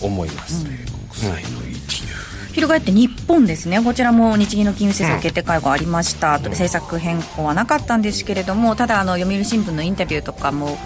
[0.00, 0.74] 思います、国
[1.32, 3.82] 債の ETF 翻って日本ですね。
[3.82, 10.76] こちらも日銀の金融政策決定会合ありました、政策変更はなかったんですけれどもただあの読売新聞のインタビューとかも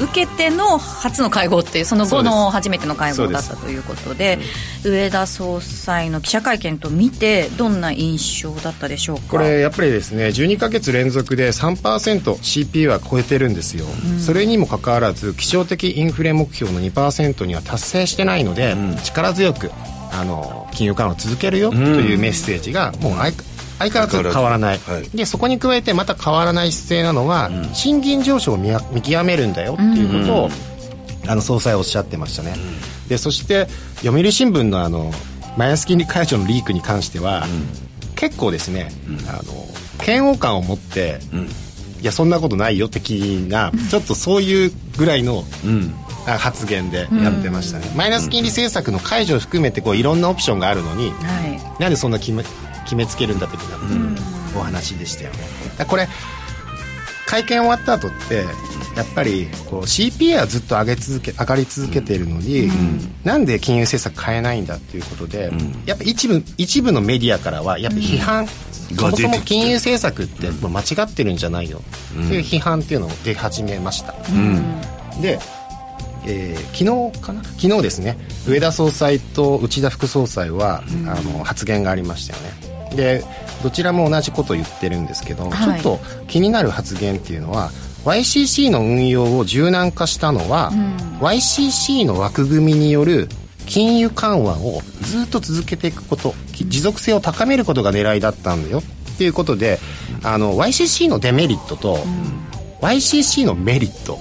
[0.00, 4.38] 受けての初の会合っていうその後の初めての会合だったということで
[4.84, 9.22] 上田総裁の記者会見と見てどんな印象だったでしょうか？
[9.28, 13.86] これやっぱりですね12か月連続で 3%CP は超えてるんですよ、
[14.18, 19.70] それにもかかわらず基調的インフレ目標の2%には達成してないので、力強く
[20.12, 23.32] あの金融緩和を続けるよというメッセージがもう相
[23.78, 25.16] 相変わらず変わらない、はい。
[25.16, 28.70] でそこに加えてまた変わらない姿勢なのは、賃金上昇を見
[29.02, 30.50] 極めるんだよっていうことを、
[31.26, 32.54] あの総裁はおっしゃってましたね、
[33.08, 33.66] でそして
[34.02, 35.12] 読売新聞のあの
[35.56, 37.46] マイナス金利解除のリークに関しては、
[38.14, 38.90] 結構ですね、
[39.28, 39.42] あの
[40.04, 41.18] 嫌悪感を持って、
[42.00, 45.44] いやそんなことないよ的な、ちょっとそういうぐらいの、
[46.26, 51.46] あ発言でやってましたね、マイナス金利政策の解除を含めてこういろんなオプションがあるのに、は
[51.78, 51.82] い。
[51.82, 52.42] なんでそんな決め
[52.86, 53.76] 決めつけるんだ的な
[54.58, 55.38] お話でしたよね、
[55.86, 56.08] これ
[57.26, 58.44] 会見終わった後って
[58.96, 62.70] やっぱりこう CPA はずっと上げ続け上がり続けているのに、
[63.24, 65.50] なんで金融政策変えないんだっていうことで、
[65.84, 68.46] やっぱ一部一部のメディアからはやっぱ批判、
[68.96, 74.14] そもそも金融政策ってもう間違ってるんじゃないよっていう批判っていうのを出始めました、
[75.20, 75.40] で
[76.26, 77.42] えー昨日かな？
[77.42, 78.16] 昨日ですね。
[78.48, 83.24] 上田総裁と内田副総裁は、あの発言がありましたよねで
[83.62, 85.80] どちらも同じことを言ってるんですけど、はい。
[85.80, 87.70] ちょっと気になる発言っていうのは
[88.04, 90.70] YCC の運用を柔軟化したのは、
[91.20, 93.28] YCC の枠組みによる
[93.66, 98.78] 金融緩和をずっと続けていくことき持続性を高めることが狙いだったんだよ。
[98.78, 99.80] っていうことで
[100.22, 101.98] あの YCC のデメリットと、
[102.80, 104.20] YCC のメリット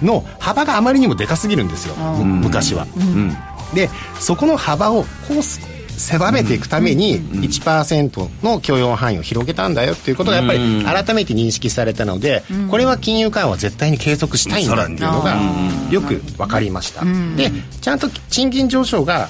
[0.00, 2.86] の幅があまりにもでかすぎるんですよ、む昔は、
[3.74, 5.60] でそこの幅をこうす
[5.96, 15.36] 狭めていくために1%の許容範囲を広げたんだよっていうことがやっぱり改めて認識されたので、これは金融緩和を絶対に継続したいんだっていうのが
[15.90, 16.04] よ。
[16.04, 17.04] く分かりました、
[17.36, 19.28] でちゃんと賃金上昇が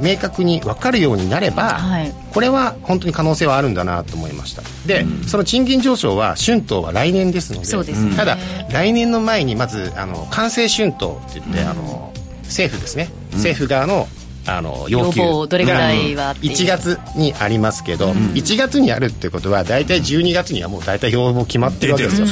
[0.00, 2.12] 明確に分かるようになれば、はい。
[2.32, 4.62] これは本当に可能性はあるんだなと思いました。
[4.86, 8.36] で、その賃金上昇は春闘は来年ですのでただ
[8.70, 12.12] 来年の前にまずあの完成春闘って言って、あの
[12.44, 14.06] 政府ですね、政府側の
[14.46, 15.20] あの要求。
[15.20, 16.34] 要望どれぐらいはう。
[16.34, 22.26] 1月にありますけど、1月にあるってことは大体12月にはもう大体要望決まってるわけですよ、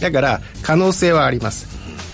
[0.00, 1.66] だから可能性はあります。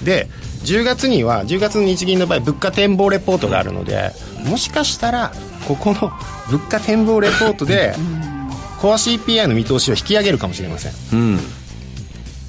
[0.05, 0.29] で
[0.65, 4.13] 10月には10月の日銀の場合物価展望レポートがあるので
[4.45, 5.33] もしかしたら
[5.67, 6.13] ここの
[6.51, 7.95] 物価展望レポートで
[8.81, 10.93] コア CPI の見通しを引き上げるかもしれません。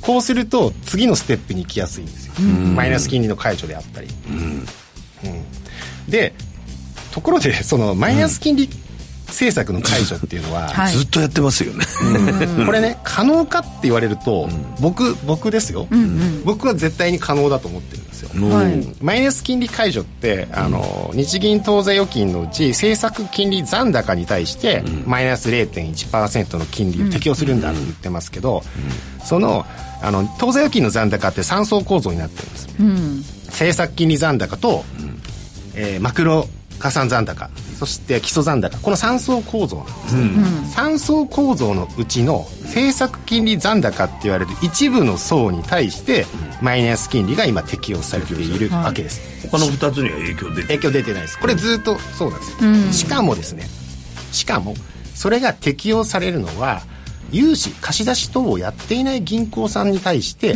[0.02, 2.34] こうすると次のステップに行きやすいんですよ。
[2.76, 4.66] マイナス金利の解除であったり、うん
[6.10, 6.34] で
[7.12, 8.70] ところで そのマイナス金利
[9.30, 10.94] 政策の解除っていうのは、はい。
[10.94, 11.86] ずっとやってますよね。
[12.66, 15.88] これね 可能かって言われると、僕僕ですよ、
[16.44, 18.88] 僕は絶対に可能だと思ってるんですよ、はい。
[19.02, 28.64] マイナス金利解除ってあの日銀当座預金のうち政策金利残高に対して、マイナス0.1%の金利を適用するんだって言ってますけど、
[29.24, 29.66] その
[30.02, 32.68] あの当座預金の残高って3層構造になってるんです、
[33.48, 34.86] 政策金利残高と、
[35.80, 36.48] ええーマクロ
[36.80, 40.22] 加算残高そして基礎残高この3層構造なんですね、
[40.76, 46.26] 3層構造のうちの政策金利残高って言われる一部の層に対して
[46.62, 51.40] マイナス金利が今適用されているわけです、他の2つには影響出て影響出てないです。
[51.40, 53.04] これずっとそうなんです。
[53.04, 53.68] よ、しかもですね
[54.32, 54.74] しかも
[55.16, 56.82] それが適用されるのは
[57.32, 60.56] 融資貸し出し等をやっていない銀行さんに対して、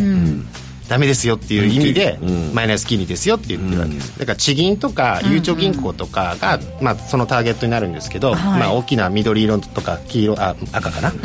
[0.88, 2.20] ダメですよっていう意味で、
[2.54, 11.12] マイナス金利ですよって言ってるわけです、だから地銀とかゆうちょ銀行とかが、まあ、そのターゲットになるんですけど、まあ、大きな緑色とか黄色あ赤かな？
[11.16, 11.22] とか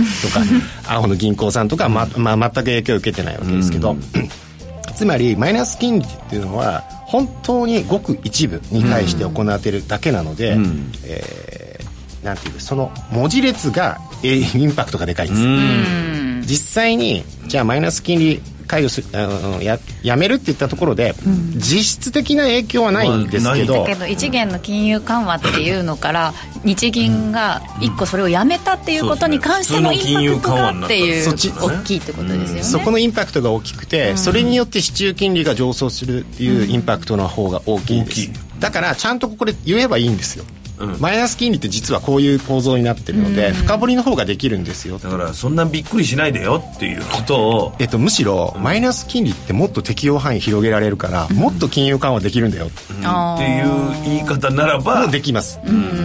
[0.87, 3.97] 青の銀行さんとかは、ままあ、全く影響を受けてないわけですけど、
[4.94, 10.57] つまりマイナス金利っていうのは本当にごく一部に対して行っているだけなので、
[11.05, 11.88] えー
[12.25, 21.15] なんていうその文字列が、えーインパクトがでかいんです、実際にじゃあマイナス金利解除するあのややめるって言ったところで、
[21.57, 32.63] 実質的な影響はないんですけど、だけど一元の金融緩和っていうのから日銀が一個それをやめたっていうことに関してのインパクトがっていう大きいってことですよね。
[32.63, 40.45] そこのインパクトが大きくて、それによって市中金利が上昇するっていうインパクトの方が大きいです、だからちゃんとこれ言えばいいんですよ、
[41.01, 44.99] マイナス金利って実はこういう構造になってるので、深掘りの方ができるんですよ。
[44.99, 47.75] だからそんなびっくりしないでよっていうことを。
[47.79, 52.71] えっと、むしろマイナス金利ってもっと適用範囲広げられるから、もっと金融緩和できるんだよ。
[53.05, 54.99] あっていう言い方ならば。
[55.01, 55.61] もうできます、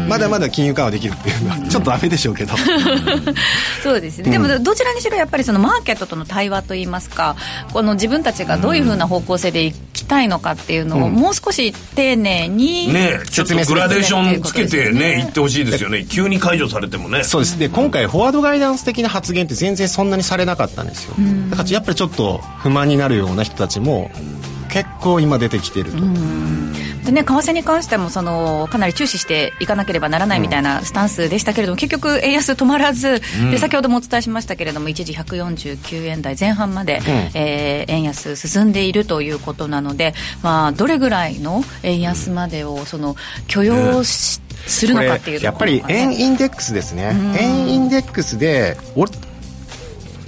[0.08, 2.54] まだまだ金融緩和できるっていうのはちょっとダメでしょうけど、
[3.82, 7.36] そうですね、でもどちらにしろやっぱりそのマーケットとの対話といいますか
[7.72, 16.06] この自分たちがどういうふうな方向性でいきたいのかっていうのをもう少し丁寧に、ねちょっとグラデーションつけてね言ってほしいですよね。
[16.10, 17.24] 急に解除されてもね。
[17.24, 17.60] そうです。
[17.60, 21.16] で今回フォワードガイダンス的な発言って全然そんなにされなかったんですよ。
[21.50, 24.12] だからやっぱりちょっと不満になるような人たちも
[24.74, 25.98] 結構今出てきてると、
[27.06, 33.22] でね、為替に関してもそのかなり注視していかなければならないみたいなスタンスでしたけれども、結局、円安止まらず、
[33.52, 37.02] で先ほどもお伝えしましたけれども一時149円台前半まで、
[37.36, 43.16] えー円安進んでいるということなので、まあ、どれぐらいの円安までをその
[43.48, 49.06] 許容し、するのかっていうとやっぱり円インデックスですね、円インデックスでお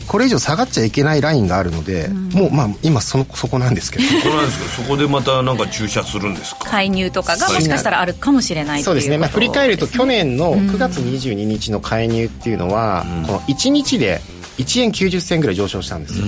[0.08, 4.06] これ以上下がっちゃいけないラインがあるので、もうまあ今そのそこなんですけど。
[4.22, 6.70] これなんですけどそこでまたなんか注射するんですか？
[6.70, 14.22] 介入とかがもしかしたらあるかもしれないといううそですね、まあ、振り返ると去年の9月22日の介入っていうのは、この1日で
[14.58, 16.26] 1円90銭ぐらい上昇したんですよ、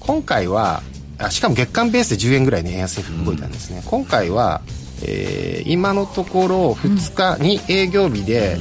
[0.00, 0.82] 今回は
[1.18, 4.62] あしかも月間ベースで10円ぐらいね円安に動いたんですね、今回は、
[5.02, 8.56] えー今のところ2日に営業日で、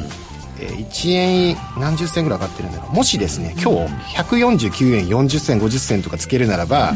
[0.60, 2.96] えー1円何十銭ぐらい上がってるんだろう。
[2.96, 6.94] もしですね今日149円40銭50銭とかつけるならば、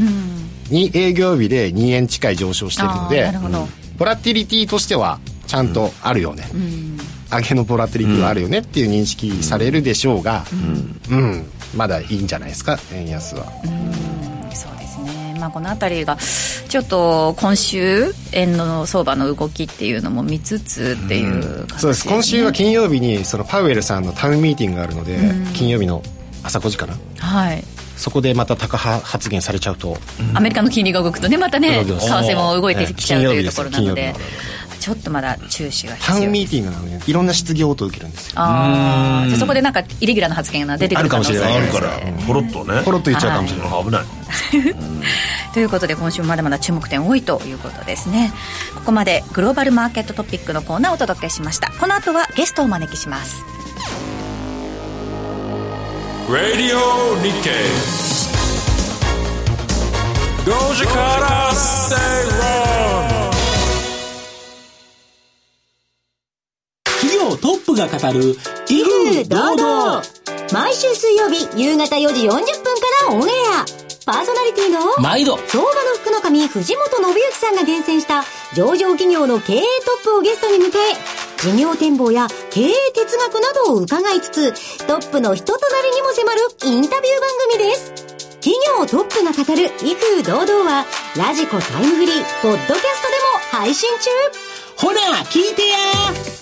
[0.70, 3.32] に営業日で2円近い上昇してるので
[3.98, 6.44] ボラティリティとしてはちゃんとあるよね、
[7.32, 10.46] 上げのボラティリティはあるよねっていう認識されるでしょうが、
[11.10, 11.46] うん。
[11.76, 13.46] まだいいんじゃないですか円安は。
[14.54, 16.18] そうですね、まあ、この辺りが
[16.74, 22.08] ちょっと今週円の相場の動きっていうのも見つつっていう感じそうです。
[22.08, 25.20] 今週は金曜日にそのパウエルさんのタウンミーティングがあるので、
[25.54, 26.02] 金曜日の
[26.42, 26.96] 朝5時かな。
[27.20, 27.64] はい。
[27.96, 30.00] そこでまた高派発言されちゃうと、
[30.34, 34.02] アメリカの金利が動くとねまたね為替も動いてきちゃうというところなので。
[34.02, 38.34] 金曜日ですちょっとまだ注視がタウ必要ンミーティングなのでいろんな質疑応答を受けるんですよ。
[38.36, 42.12] ああじゃあそこでなんかイレギュラーな発言が出てくる可能性あるあるかがあるから。
[42.12, 42.82] らポロッとね。
[42.84, 44.04] ポロッと言っちゃうかもしれない、危ない。
[45.54, 48.34] ということで今週もまだまだ注目点多いということですね。
[48.76, 51.72] ここまでグローバルマーケットトピックのコーナーをお届けしました。
[51.80, 53.42] この後はゲストをお招きします。
[56.28, 56.78] Radio
[57.22, 58.04] Nikkei.
[60.44, 61.96] 5時から正
[63.08, 63.13] 論
[67.44, 68.38] トップが語る
[68.70, 70.02] 威風堂々。
[70.54, 72.46] 毎週水曜日夕方4時40分か
[73.10, 73.66] らオンエア。
[74.06, 75.38] パーソナリティの毎度。
[75.50, 78.24] 相場の福の神藤本信之さんが厳選した
[78.56, 79.66] 上場企業の経営ト
[80.00, 80.72] ップをゲストに迎え
[81.42, 87.92] 事業展望や経営哲学などを伺いつつトップの人となりにも迫るインタビュー番組です。
[88.40, 90.86] 企業トップが語る威風堂々は
[91.18, 92.80] ラジコタイムフリーポッドキャストで
[93.60, 94.10] も配信中。
[94.78, 96.33] ほら聞いてや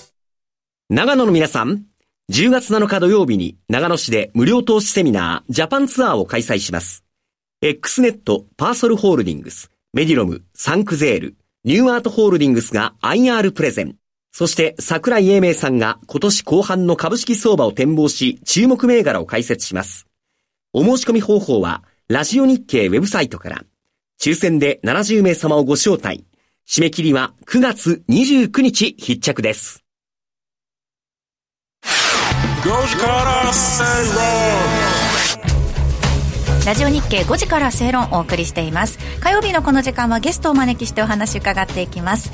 [0.94, 1.86] 長野の皆さん、
[2.30, 7.02] 10月7日土曜日に長野市で無料投資セミナージャパンツアーを開催します。
[7.62, 13.96] X ネット、パーソルホールディングス、メディロム、サンクゼール、ニューアートホールディングスが IR プレゼン。
[14.32, 20.06] そして桜井英明さんが今年後半の株式相場を展望し、注目銘柄を解説します。
[20.74, 23.64] お申し込み方法は、ラジオ日経ウェブサイトから、
[24.20, 26.26] 抽選で70名様をご招待。
[26.68, 29.81] 締め切りは9月29日必着です。
[32.62, 33.82] 5時から正
[36.64, 39.00] ラジオ日経5時から正論をお送りしています。
[39.18, 42.30] 火曜日のこの時間はゲストをお招きしてお話伺っていきます。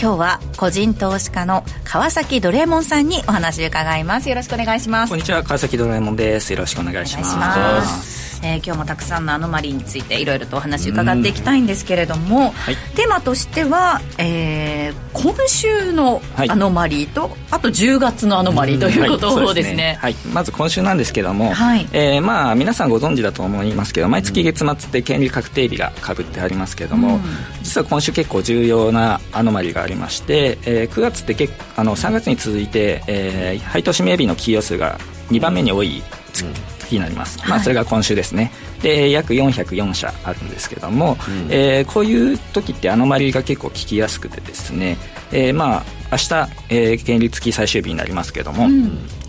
[0.00, 4.28] 今日は個人投資家の川崎ドレモンさんにお話伺います。
[4.28, 5.10] よろしくお願いします。
[5.10, 6.52] こんにちは川崎ドラえもんです。
[6.52, 12.76] よろしくお願いしますえー今日もたくさんのアノマリーについていろいろとお話伺っていきたいんですけれども、はい。
[12.96, 16.50] テーマとしては、えー今週のはい。
[16.50, 19.06] アノマリーと、あと10月のアノマリーとい。
[19.06, 21.86] うことはいですね,、はい、まず今週なんですけども、はい。
[21.92, 27.20] えーまあ皆さんご存知だと思いますけど毎月月末って権利確定日がかぶってありますけども、
[27.62, 34.98] 実は今週結構重要なアノマリがありまして、えー9月って結あの3月に続いて、えー配当指名日の企業数が
[35.30, 36.46] 2番目に多い月,、
[36.92, 38.50] になります、まあ、それが今週ですね。
[38.82, 41.16] で約404社あるんですけども、
[41.50, 44.96] えーこういう時ってアノマリが結構聞きやすくてですね、
[45.32, 46.34] えーまあ明日、
[46.70, 48.66] えー、権利付き最終日になりますけども、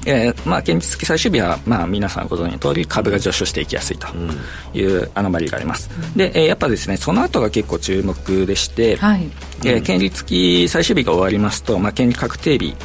[0.06, 4.08] えーまあ、現実付き最終日は、まあ、皆さんご存知の通り株が上昇していきやすいと
[4.74, 9.30] いうアノマリーがあります、で、えーやっぱですねその後が結構注目でして、はい。
[9.66, 12.76] えー権利付き最終日が終わりますと、まあ、権利確定日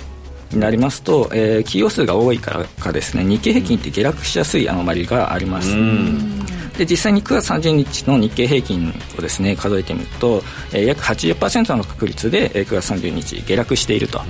[0.52, 5.74] になりますと、えー企業数が多いからかですね日経平均って下落しやすいアノマリーがあります、
[6.78, 10.42] で実際に9月30日の日経平均をですね数えてみると、
[10.72, 14.20] えー約80%の確率で、えー9月30日下落していると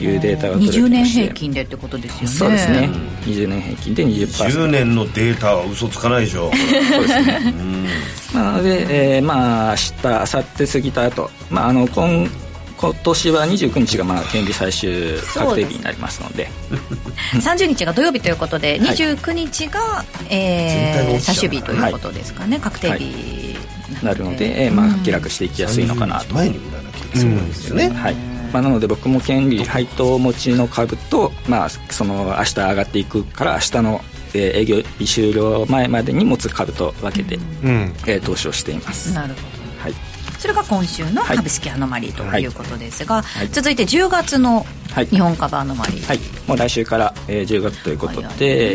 [0.00, 1.22] いうデータが取れて20年まして。
[1.22, 2.28] 平均でってことですよね。
[2.28, 2.90] そうですね、
[3.24, 6.50] 20年平均で20% 10年のデータは嘘つかないでしょ。
[6.90, 7.52] そうですね。
[8.34, 12.28] なので、えーまあ明日明後日過ぎた後、まああの今
[12.82, 16.50] 今年は29日がまあ権利最終確定日になりますので、
[17.40, 18.96] 30日が土曜日ということで、はい。
[18.96, 23.56] 29日が、え全体がー、最終日ということですかね、確定日
[24.02, 26.34] なるので、えーまあ下落していきやすいのかなと。
[26.34, 28.14] 前に売らなきゃそうなんですよね、はい。
[28.52, 34.04] まあなので僕も権利配当持ちの株と、まあその明日上がっていくから明日の
[34.34, 37.94] えー営業日終了前までに持つ株と分けて、うん。
[38.06, 39.12] えー投資をしています。
[39.12, 39.46] なるほど。
[39.46, 39.51] はい。
[40.42, 41.36] それが今週のはい。
[41.36, 43.48] 株式アノマリーということですが、はい。
[43.50, 45.06] 続いて10月のはい。
[45.06, 48.74] 日本株アノマリー、はい、もう来週から、えー10月ということで、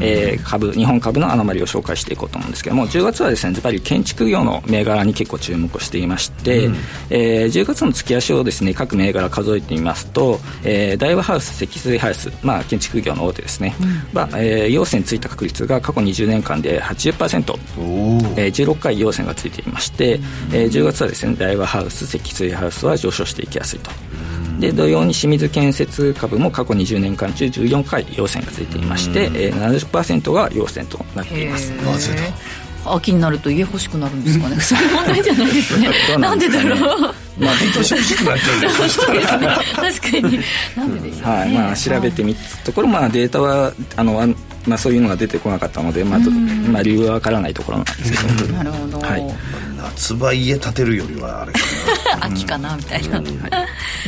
[0.00, 6.70] えー株日本株のアノマリを紹介していこうと思うんですけども10月はですねやっぱり建築業の銘柄に結構注目をしていまして、
[7.10, 13.74] えー10月の月足をですね各銘柄数えてみますと、えー大和ハウス積水ハウス、まあ、建築業の大手ですね、
[14.12, 17.58] は、えー陽線ついた確率が過去20年間で80%、
[18.36, 20.20] えー16回陽線がついていまして、
[20.52, 23.90] えー10月はですね大和ハウス積水ハウスは上昇していきやすいと。
[24.58, 31.70] で同様に清水建設株も過去20年間中14回陽線がついていまして、えー、70%が陽線となっています。
[31.70, 32.14] なぜ
[32.84, 32.94] だ。
[32.94, 34.56] 秋になると家欲しくなるんですかね。
[34.60, 35.88] そういう問題じゃないですね。
[36.18, 40.40] なんでだろうまあ毎年欲しくなっちゃうそ確かに。
[40.76, 41.52] なんででしょうね、はい。
[41.52, 44.26] まあ、調べてみたところ、まあ、データはあの、あ
[44.66, 49.66] まあ、そういうのが出てこなかったので、まあ、とまあ理由はわからないところなんですけど、なるほど、はい。
[49.76, 51.58] 夏場家建てるよりはあれか
[52.22, 53.22] 秋かなみたいな、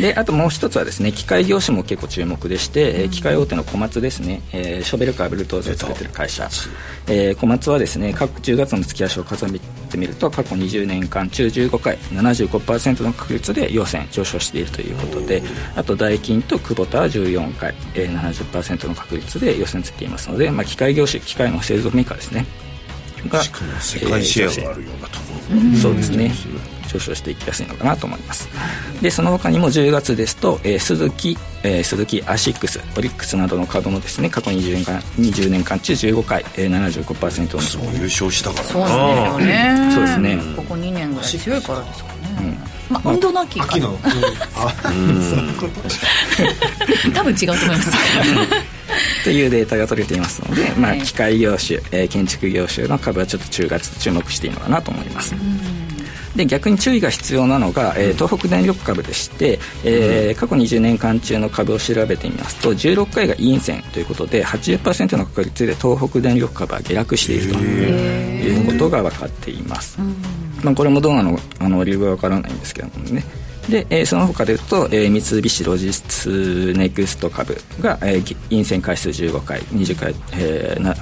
[0.01, 6.49] であともう一つはですね機械業種も結構注目でして、えー機械大手の小松ですね、えーショベルカーブルトーズを作ってる会社、
[7.07, 9.59] えー小松はですね各10月の月足を数え
[9.91, 15.43] てみると過去20年間中15回75%の確率で陽線上昇しているということで
[15.77, 22.47] あとダイキンとクボタは14回、えー、70%の確率で陽線ついていますので、まあ、機械業種機械の製造メーカーですね。
[23.29, 25.25] がしかも世界シェアがあるようなとこ
[25.81, 26.33] そうですね。
[26.89, 28.49] 上昇していきやすいのかなと思います。
[29.03, 37.61] でその他にも10月ですと、えー、スズキ、えー、スズキアシックスオリックスなどの株もですね過去20年間 ,20 年間中15回、えー、75%の。
[37.61, 39.91] そう優勝したからそうですよね。
[39.95, 40.39] そうですね。
[40.57, 42.09] ここ2年ぐらい強いからですか
[42.41, 42.58] ね、ま
[43.05, 43.59] あ運動の秋？
[43.61, 43.97] か秋の、うん。
[43.97, 44.75] あ
[47.15, 47.91] 多分違うと思います。
[49.25, 55.35] というデータが取れていますので、まあ、はい機械業種、えー建築業種の株はちょっと10月注目していいのかなと思います、
[56.35, 69.99] で逆に注意が必要なのが、えー東北電力株でして、えー過去20年間中の株を調べてみますと16回が陰線ということで80%の確率で東北電力株は下落しているということが分かっています、
[70.63, 73.25] まあ、これもどうなのあの理由は分からないんですけどもね。
[73.69, 80.95] で、えーその他でいうと、えー三菱ロジスネクスト株が、えー陰線回数15回20回、えーな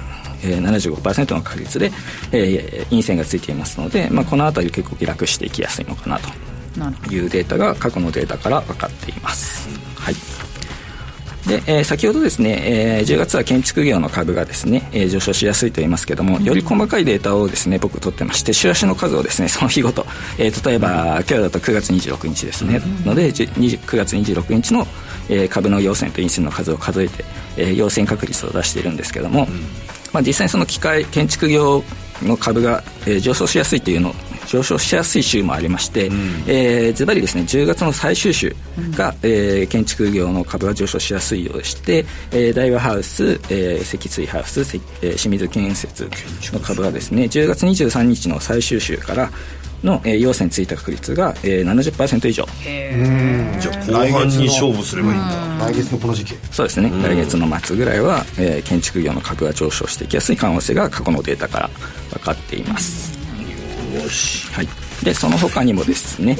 [0.43, 1.91] えー、75%の確率で、
[2.31, 6.29] えー陰線がついていますので、まあ、この辺り結構下落していきやすいのかなと。
[7.09, 10.13] いうデータが過去のデータから分かっています、はい、
[11.47, 20.05] で、えー、先ほどですね、えー、10月は建築業の株がですね、えー、上昇しやすいと言いますけども、より細かいデータをですね僕取ってまして週足の数をですねその日ごと、
[20.37, 24.85] えー、例えば今日だと9月26日ですね、ので9月26日の、
[25.29, 27.23] えー、株の陽線と陰線の数を数えて、
[27.55, 29.47] えー、陽線確率を出しているんですけども、
[30.11, 31.81] まあ、実際にその機械建築業
[32.23, 34.13] の株が、えー、上昇しやすいというの
[34.47, 36.15] 上昇しやすい週もありまして、うん、
[36.47, 38.55] えー、ずばりですね10月の最終週
[38.95, 44.69] が、うん、えー、建築業の株が上昇しやすいようでして、えー、大和ハウス、えー、積水ハウス、えー、
[45.15, 46.09] 清水建設
[46.53, 49.29] の株がですね10月23日の最終週から
[49.83, 52.45] の、えー、陽線ついた確率が、えー、70%以上。
[53.59, 55.67] じゃあ後半に勝負すればいいんだ。
[55.67, 56.35] 来月のこの時期。
[56.51, 56.89] そうですね。
[57.03, 61.69] 来月の末ぐらいは、えー、建築業の株が上昇していきやすい可能性が過去のデータから
[62.11, 63.16] 分かっています
[63.95, 64.67] よし、はい、
[65.03, 66.37] でその他にもですね、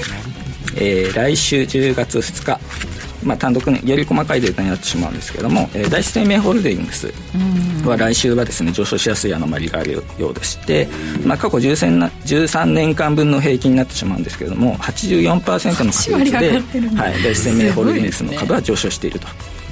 [0.76, 2.60] えー、来週10月2日
[3.24, 7.12] まあ、単独ねより細かいデータになってしまうんですけども、えー、第一生命ホールディングス
[7.86, 10.88] は来週はですね上昇しやすいアノマリがあるようでして、
[11.26, 16.52] まあ、過去13 13年間分の平均になってしまうんですけれども84%の確率で、
[16.96, 19.28] はい、第一生命ホールディングスの株は上昇していると。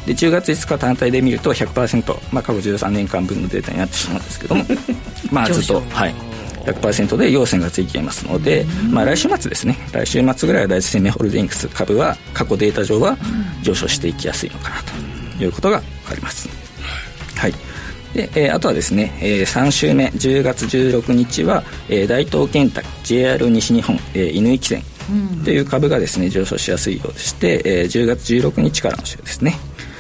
[0.06, 4.64] で10月5日単体で見ると100%、まあ、過去13年間分のデータになってしまうんですけども
[5.32, 6.14] まあずっと、はい、
[6.66, 9.78] 100%で陽線がついていますので、まあ、来週末ですね。
[9.91, 13.18] 来週末ぐらいは第一生命ホールディングス株は過去データ上は
[13.61, 14.76] 上昇していきやすいのかな
[15.38, 16.49] ということが分かります、
[17.38, 17.53] はい。
[18.13, 24.84] で、えー、あとはですね、えー、3週目10月16日は、えー、大東建託 JR 西日本、えー、犬行線
[25.43, 29.55] という株がですね上昇しやすいようでして、えー、10月16日からの週ですね。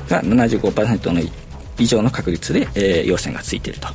[0.09, 1.21] が75%の
[1.77, 3.87] 以上の確率で、えー、陽線がついていると。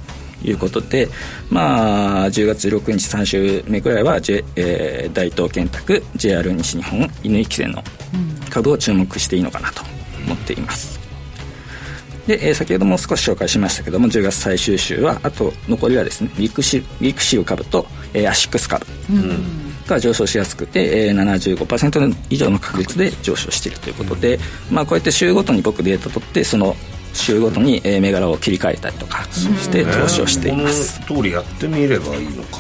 [0.45, 1.09] いうことで、
[1.51, 7.83] まあ、10月16日3週目ぐらいは、J えー、大東建託 JR 西日本犬行線の
[8.51, 9.83] 株を注目していいのかなと
[10.27, 11.01] 思っています。
[12.27, 18.87] で、えー、先ほども少し紹介しましたけども10月最終週はあと残りはですねリクシリクシル株と、えー、アシックス株、
[19.89, 24.39] が上昇しやすくて、えー、75%以上の確率で上昇しているということで、
[24.71, 26.77] まあ、こうやって週ごとに僕データ取ってその
[27.13, 32.59] 週ごとに銘柄を切り替えたりとかして投資をしています、この通りやってみればいいのか。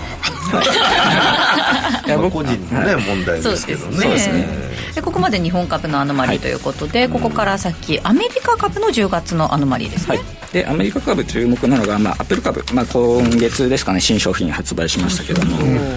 [2.06, 2.10] い。
[2.10, 3.96] や僕個人のね、問題ですけどね。
[3.96, 4.70] そうですね。
[4.94, 15.56] でここまで日本株のアノマリということで、はい、ここから先アメリカ株の10月のアノマリですね、はい、でアメリカ株注目なのが、まあ、アップル株、まあ、今月ですかね新商品発売しましたけども、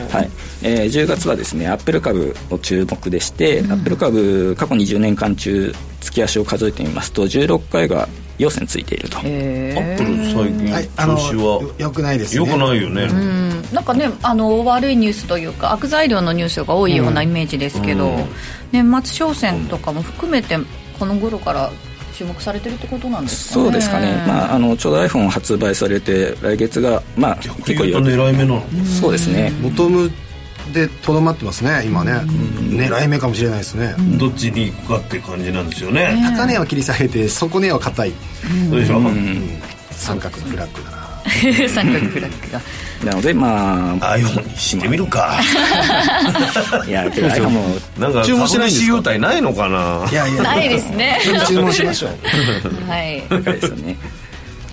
[0.10, 0.30] はい。
[0.62, 8.08] えー、10月はですねアップル株を注目でして、うん、アップル株過去20年間中月足を数えてみますと16回が
[8.44, 9.18] 陽線ついていると。
[9.18, 10.16] アップル
[10.70, 11.74] 最近調子は？
[11.80, 13.08] よくないですよくないよね。
[13.74, 18.12] なんかねあの悪いニュースというか悪材料のニュースが多いようなイメージですけど、
[18.72, 20.58] 年末商戦とかも含めて
[21.00, 21.72] この頃から
[22.14, 23.66] 注目されてるってことなんですかね。
[23.66, 28.62] そうですかね、まあ、あのちょうど iPhone 発売されて来月が、まあ、結構狙い目なの？
[28.86, 29.52] そうですね。
[29.64, 30.12] ボトム
[30.72, 32.14] でとどまってますね今ね、
[32.70, 36.16] 狙い目かもしれないですね、どっちに行くかっていう感じなんですよね。
[36.36, 38.14] 高値は切り下げて底値は硬い、
[38.70, 39.04] そうでしょ、う
[39.92, 41.04] 三角のフラッグだな。
[41.70, 42.62] 三角フラッグが。
[43.04, 45.40] なのでまあ iPhone にしてみるか。
[46.88, 50.08] いやけど iPhone もなんか注文しない優待ないのかな？
[50.10, 50.44] いやいや。
[50.44, 51.20] ないですね。
[51.48, 52.90] 注文しましょう。
[52.90, 53.24] はい。
[53.44, 53.98] ですね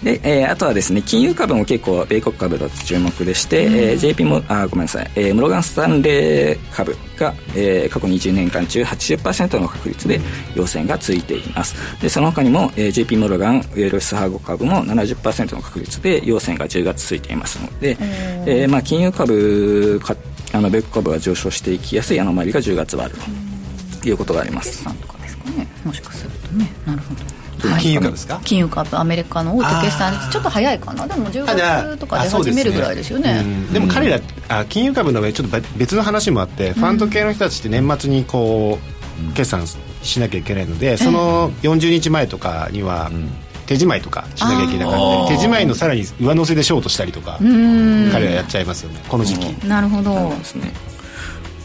[0.02, 10.20] で、えー、あとはですね金融株も結構米国株だと注目でして、うん、えー、JP もあごめんなさい、えー、モロガン・スタンレー株が、えー、過去20年間中80%の確率で
[10.54, 11.74] 陽線がついています。
[12.00, 17.96] でその他にも、えー、JP モロガンウェルスハーゴ株も70%の確率で陽線が10月ついていますので、
[18.46, 20.16] えーまあ、金融株か
[20.52, 23.14] あの米国株が上昇していきやすいアノマリが10月はある
[24.02, 24.70] ということがあります。
[24.70, 25.68] 決算とかですかね。
[25.84, 27.09] もしかするとねなるほど
[27.80, 28.40] 金融株ですか？
[28.44, 31.06] 金融株アメリカの大手決算ちょっと早いかな？
[31.06, 33.44] でも10月とか出始めるぐらいですよね。
[33.72, 39.66] でも彼らあ金融株の上ちょっと別の話もあってファンド系の人たちって年末にこう決算
[40.02, 43.10] しなきゃいけないのでその40日前とかには
[43.66, 49.00] 手仕舞いとかしなきゃいけなかった手仕舞いのさらに上乗せでショートしたりとか彼らやっちゃいますよね。
[49.08, 49.66] この時期。
[49.66, 50.30] なるほど。
[50.30, 50.72] ですね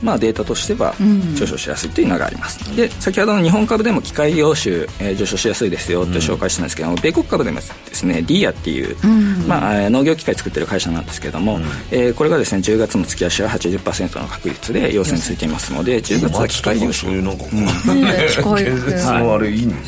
[0.02, 0.94] まあ、データとしては
[1.36, 7.62] 上昇しやすいというのがあります、うん、で先ほどの日本株でも機械業種、えー、上昇しやすいですよって紹介したんですけども、米国株でもで
[7.94, 17.26] すねディーアっていう、うん、まあ、農業機械作ってる会社なんですけども、うん、えー、これがですね10月の月足は80%の確率で陽線ついていますので10月は機械業種、うん。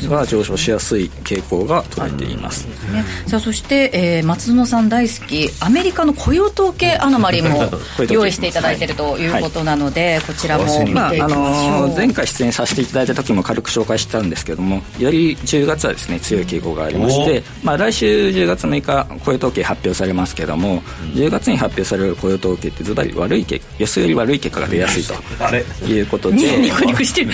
[0.08, 5.48] は上昇しやすい傾向が捉えています、ね、さあそして、えー、松野さん大好き。
[5.60, 7.70] アメリカの雇用統計アノマリも
[8.10, 20.80] 用意していただいているということなので、でこちらも見ていきましょう、まああのー前回出演させていただいた時も軽く紹介したんですけどもより10月はですね強い傾向がありまして、まあ、来週10月6日雇用統計発表されますけども、
[21.14, 25.64] 10月に発表される雇用統計ってズバリ悪い結予想より悪い結果が出やすいとあれ？
[25.86, 26.36] いうことで。
[26.36, 27.32] ニコニコしてる。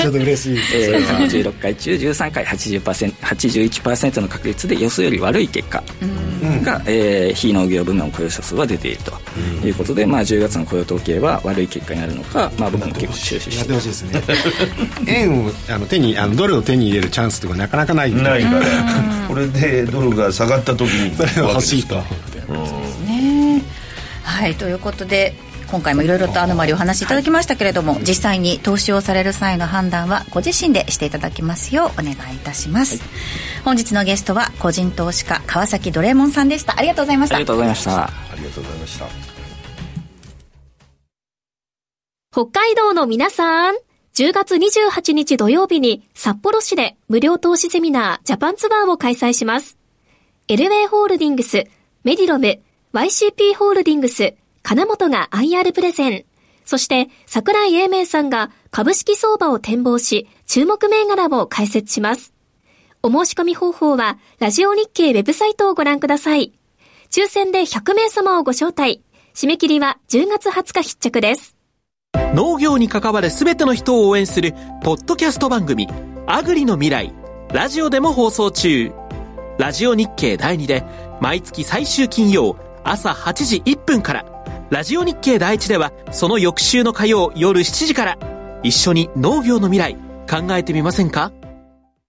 [0.00, 0.58] ちょっと嬉しい。
[0.74, 5.82] えー、36回中13回80% 81%の確率で予想より悪い結果
[6.62, 14.22] が、えー非農業部門雇用者数は出ているということで、まあ、10月の雇用統計は悪い結果になるのか、まあ、僕も結構終始やっしててほしいですね。
[15.06, 18.62] 円をあの手にあのドルを手に入れるチャンスとかなかなかないないから。
[19.28, 21.96] これでドルが下がった時にそれは欲しいと。
[23.06, 23.62] ね。
[24.22, 25.34] はいということで
[25.72, 33.02] 今回もいろいろとアノマリお話しいただきましたけれども実際に投資をされる際の判断はご自身でしていただきますようお願いいたします、
[33.64, 36.78] 本日のゲストは個人投資家川崎ドレーモンさんでした。
[36.78, 37.36] ありがとうございました。
[37.36, 38.04] ありがとうございました。
[38.04, 39.06] ありがとうございました。
[42.30, 43.74] 北海道の皆さん、
[44.14, 49.78] 10月28日土曜日に札幌市で無料投資セミナージャパンツアーを開催します。
[50.48, 51.66] エルウェイホールディングス、
[52.04, 52.60] メディロム、
[52.92, 56.24] YCP ホールディングス、金本が IR プレゼン。
[56.64, 62.32] そして桜井英明さんが株式相場を展望し、注目銘柄を解説します。
[63.02, 66.52] お申し込み方法は、ラジオ日経ウェブサイトをご覧ください。
[67.10, 69.02] 抽選で100名様をご招待。
[69.34, 71.56] 締め切りは10月20日必着です。
[72.34, 75.86] 農業に関わる全ての人を応援するポッドキャスト番組
[76.26, 77.12] 「アグリの未来」
[77.52, 78.90] ラジオでも放送中
[79.58, 80.82] ラジオ日経第2で
[81.20, 84.24] 毎月最終金曜朝8時1分から
[84.72, 88.18] ラジオ日経第1ではその翌週の火曜夜7時から
[88.62, 89.96] 一緒に農業の未来
[90.26, 91.30] 考えてみませんか？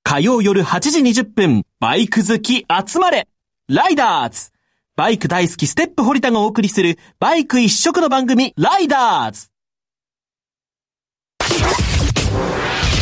[0.01, 3.27] 火曜夜8時20分バイク好き集まれ。
[3.67, 4.51] ライダーズ。
[4.95, 9.49] バイク大好きステップ堀田がお送りするバイク一色の番組ライダーズ。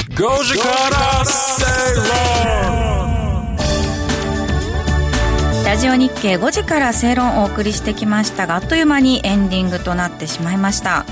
[0.10, 1.66] 5時から正
[2.78, 2.81] 論
[5.72, 11.06] ラジオ日経5時から正論をお送りしてきましたがあっという間にエンディングとなってしまいました。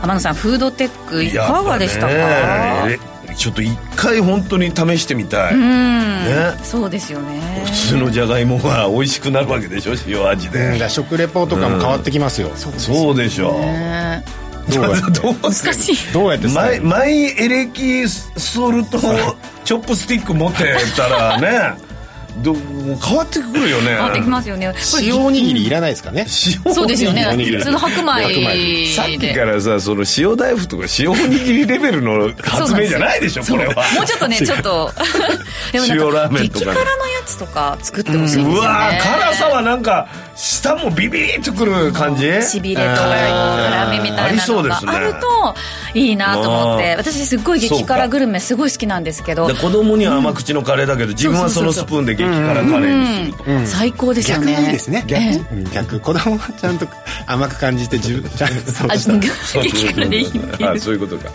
[0.00, 2.88] 天野さんフードテックいかがでしたか？
[3.36, 6.54] ちょっと一回本当に試してみたい、うん、ね。
[6.62, 7.38] そうですよね。
[7.66, 14.24] 普通のじゃがいもが美味しくなるわけでしょ塩味で、うん食レポとかも変わってきますよ、そうでしょね。
[14.72, 18.98] どうやってどう難しいどうやってマイマイエレキソルト
[19.62, 21.85] チョップスティック持ってたらね
[22.42, 23.88] ど変わってくるよね。
[23.88, 24.72] 変わってきますよね。
[25.00, 26.26] 塩おにぎりいらないですかね？
[26.64, 27.26] 塩そうですよね。
[27.26, 27.56] おにぎり。
[27.58, 33.74] 普通の白米さっきでからさその塩大福とか塩おにぎりレベルの発明じゃないでしょこれは。
[33.94, 34.92] もうちょっとねちょっと。
[35.72, 38.54] でもなんか塩ラーメンとか激辛のやつとか作ってほしいですよね。
[38.54, 42.42] うわー辛さはなんか舌もビビリっとくる感じ？
[42.42, 45.54] しびれと辛みみたいなのがあると
[45.94, 46.94] いいなと思って。
[46.96, 49.46] 私すっごい激辛グルメすごい好きなんですけど。
[49.46, 53.50] で子供には甘口のカレーだけど自分はそのスプーンで激辛カレーにすると。
[53.50, 54.52] うん最高ですよね。
[54.52, 55.04] 逆にですね。
[55.06, 55.64] 逆,、えうん。
[55.70, 56.00] 逆。
[56.00, 56.86] 子供はちゃんと
[57.26, 59.18] 甘く感じて自分 ちゃんとそうあそう
[59.62, 61.30] 激辛でいいっていうあそういうことか。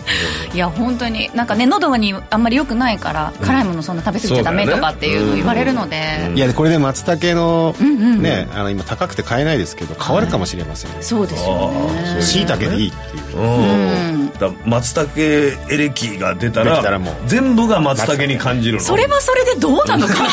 [0.53, 12.21] いや本当になんかね喉にあんまり良くないから、辛いものそんな食べ過ぎちゃダメとかっていうの言われるので、いやこれで松茸の、んうんねあの今高くて買えないですけど変わるかもしれませんねそうですよね。
[12.21, 13.39] しいたけでいいっていう。
[13.39, 14.31] うん。
[14.39, 17.15] だ松茸エレキが出たらもう。
[17.25, 18.83] 全部が松茸に感じるの。
[18.83, 20.29] それはそれでどうなのかな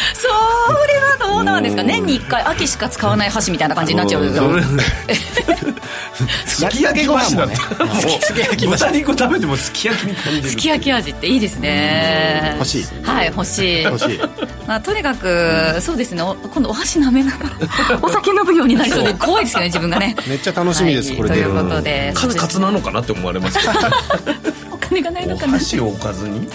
[0.00, 4.28] はどうなんですか年に1回秋しか使わない箸みたいな感じになっちゃう
[6.46, 7.84] すき焼き箸だった。
[7.84, 8.80] も うすき焼き箸。
[8.80, 10.48] 豚肉食べてもすき焼きに感じる。
[10.50, 12.52] すき焼き味っていいですね。
[12.56, 12.86] 欲しい。
[13.02, 13.82] はい欲しい。
[13.82, 14.20] 欲しい。
[14.66, 16.22] まあ、とにかくそうですね。
[16.22, 17.38] お今度お箸舐めなが
[17.90, 19.04] ら お酒飲むようになりそう。
[19.04, 20.14] で怖いですよね自分がね。
[20.26, 23.58] めっちゃ楽しみです、これということでカツカツなのかなって思われます。
[24.70, 25.54] お金がないのおかな。
[25.54, 26.48] 箸を置かずに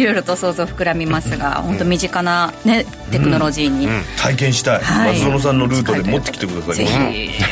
[0.00, 3.86] いろいろと想像膨らみますが本当身近な、ね、テクノロジーに、
[4.16, 5.18] 体験したい、はい。
[5.18, 7.42] 松園さんのルートで持ってきてくださいぜひ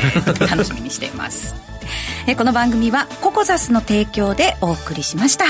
[0.50, 1.54] 楽しみにしています。
[2.26, 5.44] えこの番組はココザスの提供でお送りしました。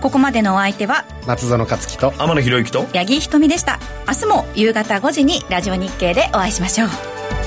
[0.00, 3.78] ここまでのお相手は松園克樹と天野博之と八木ひとみでした。
[4.06, 7.43] 明日も夕方5時にラジオ日経でお会いしましょう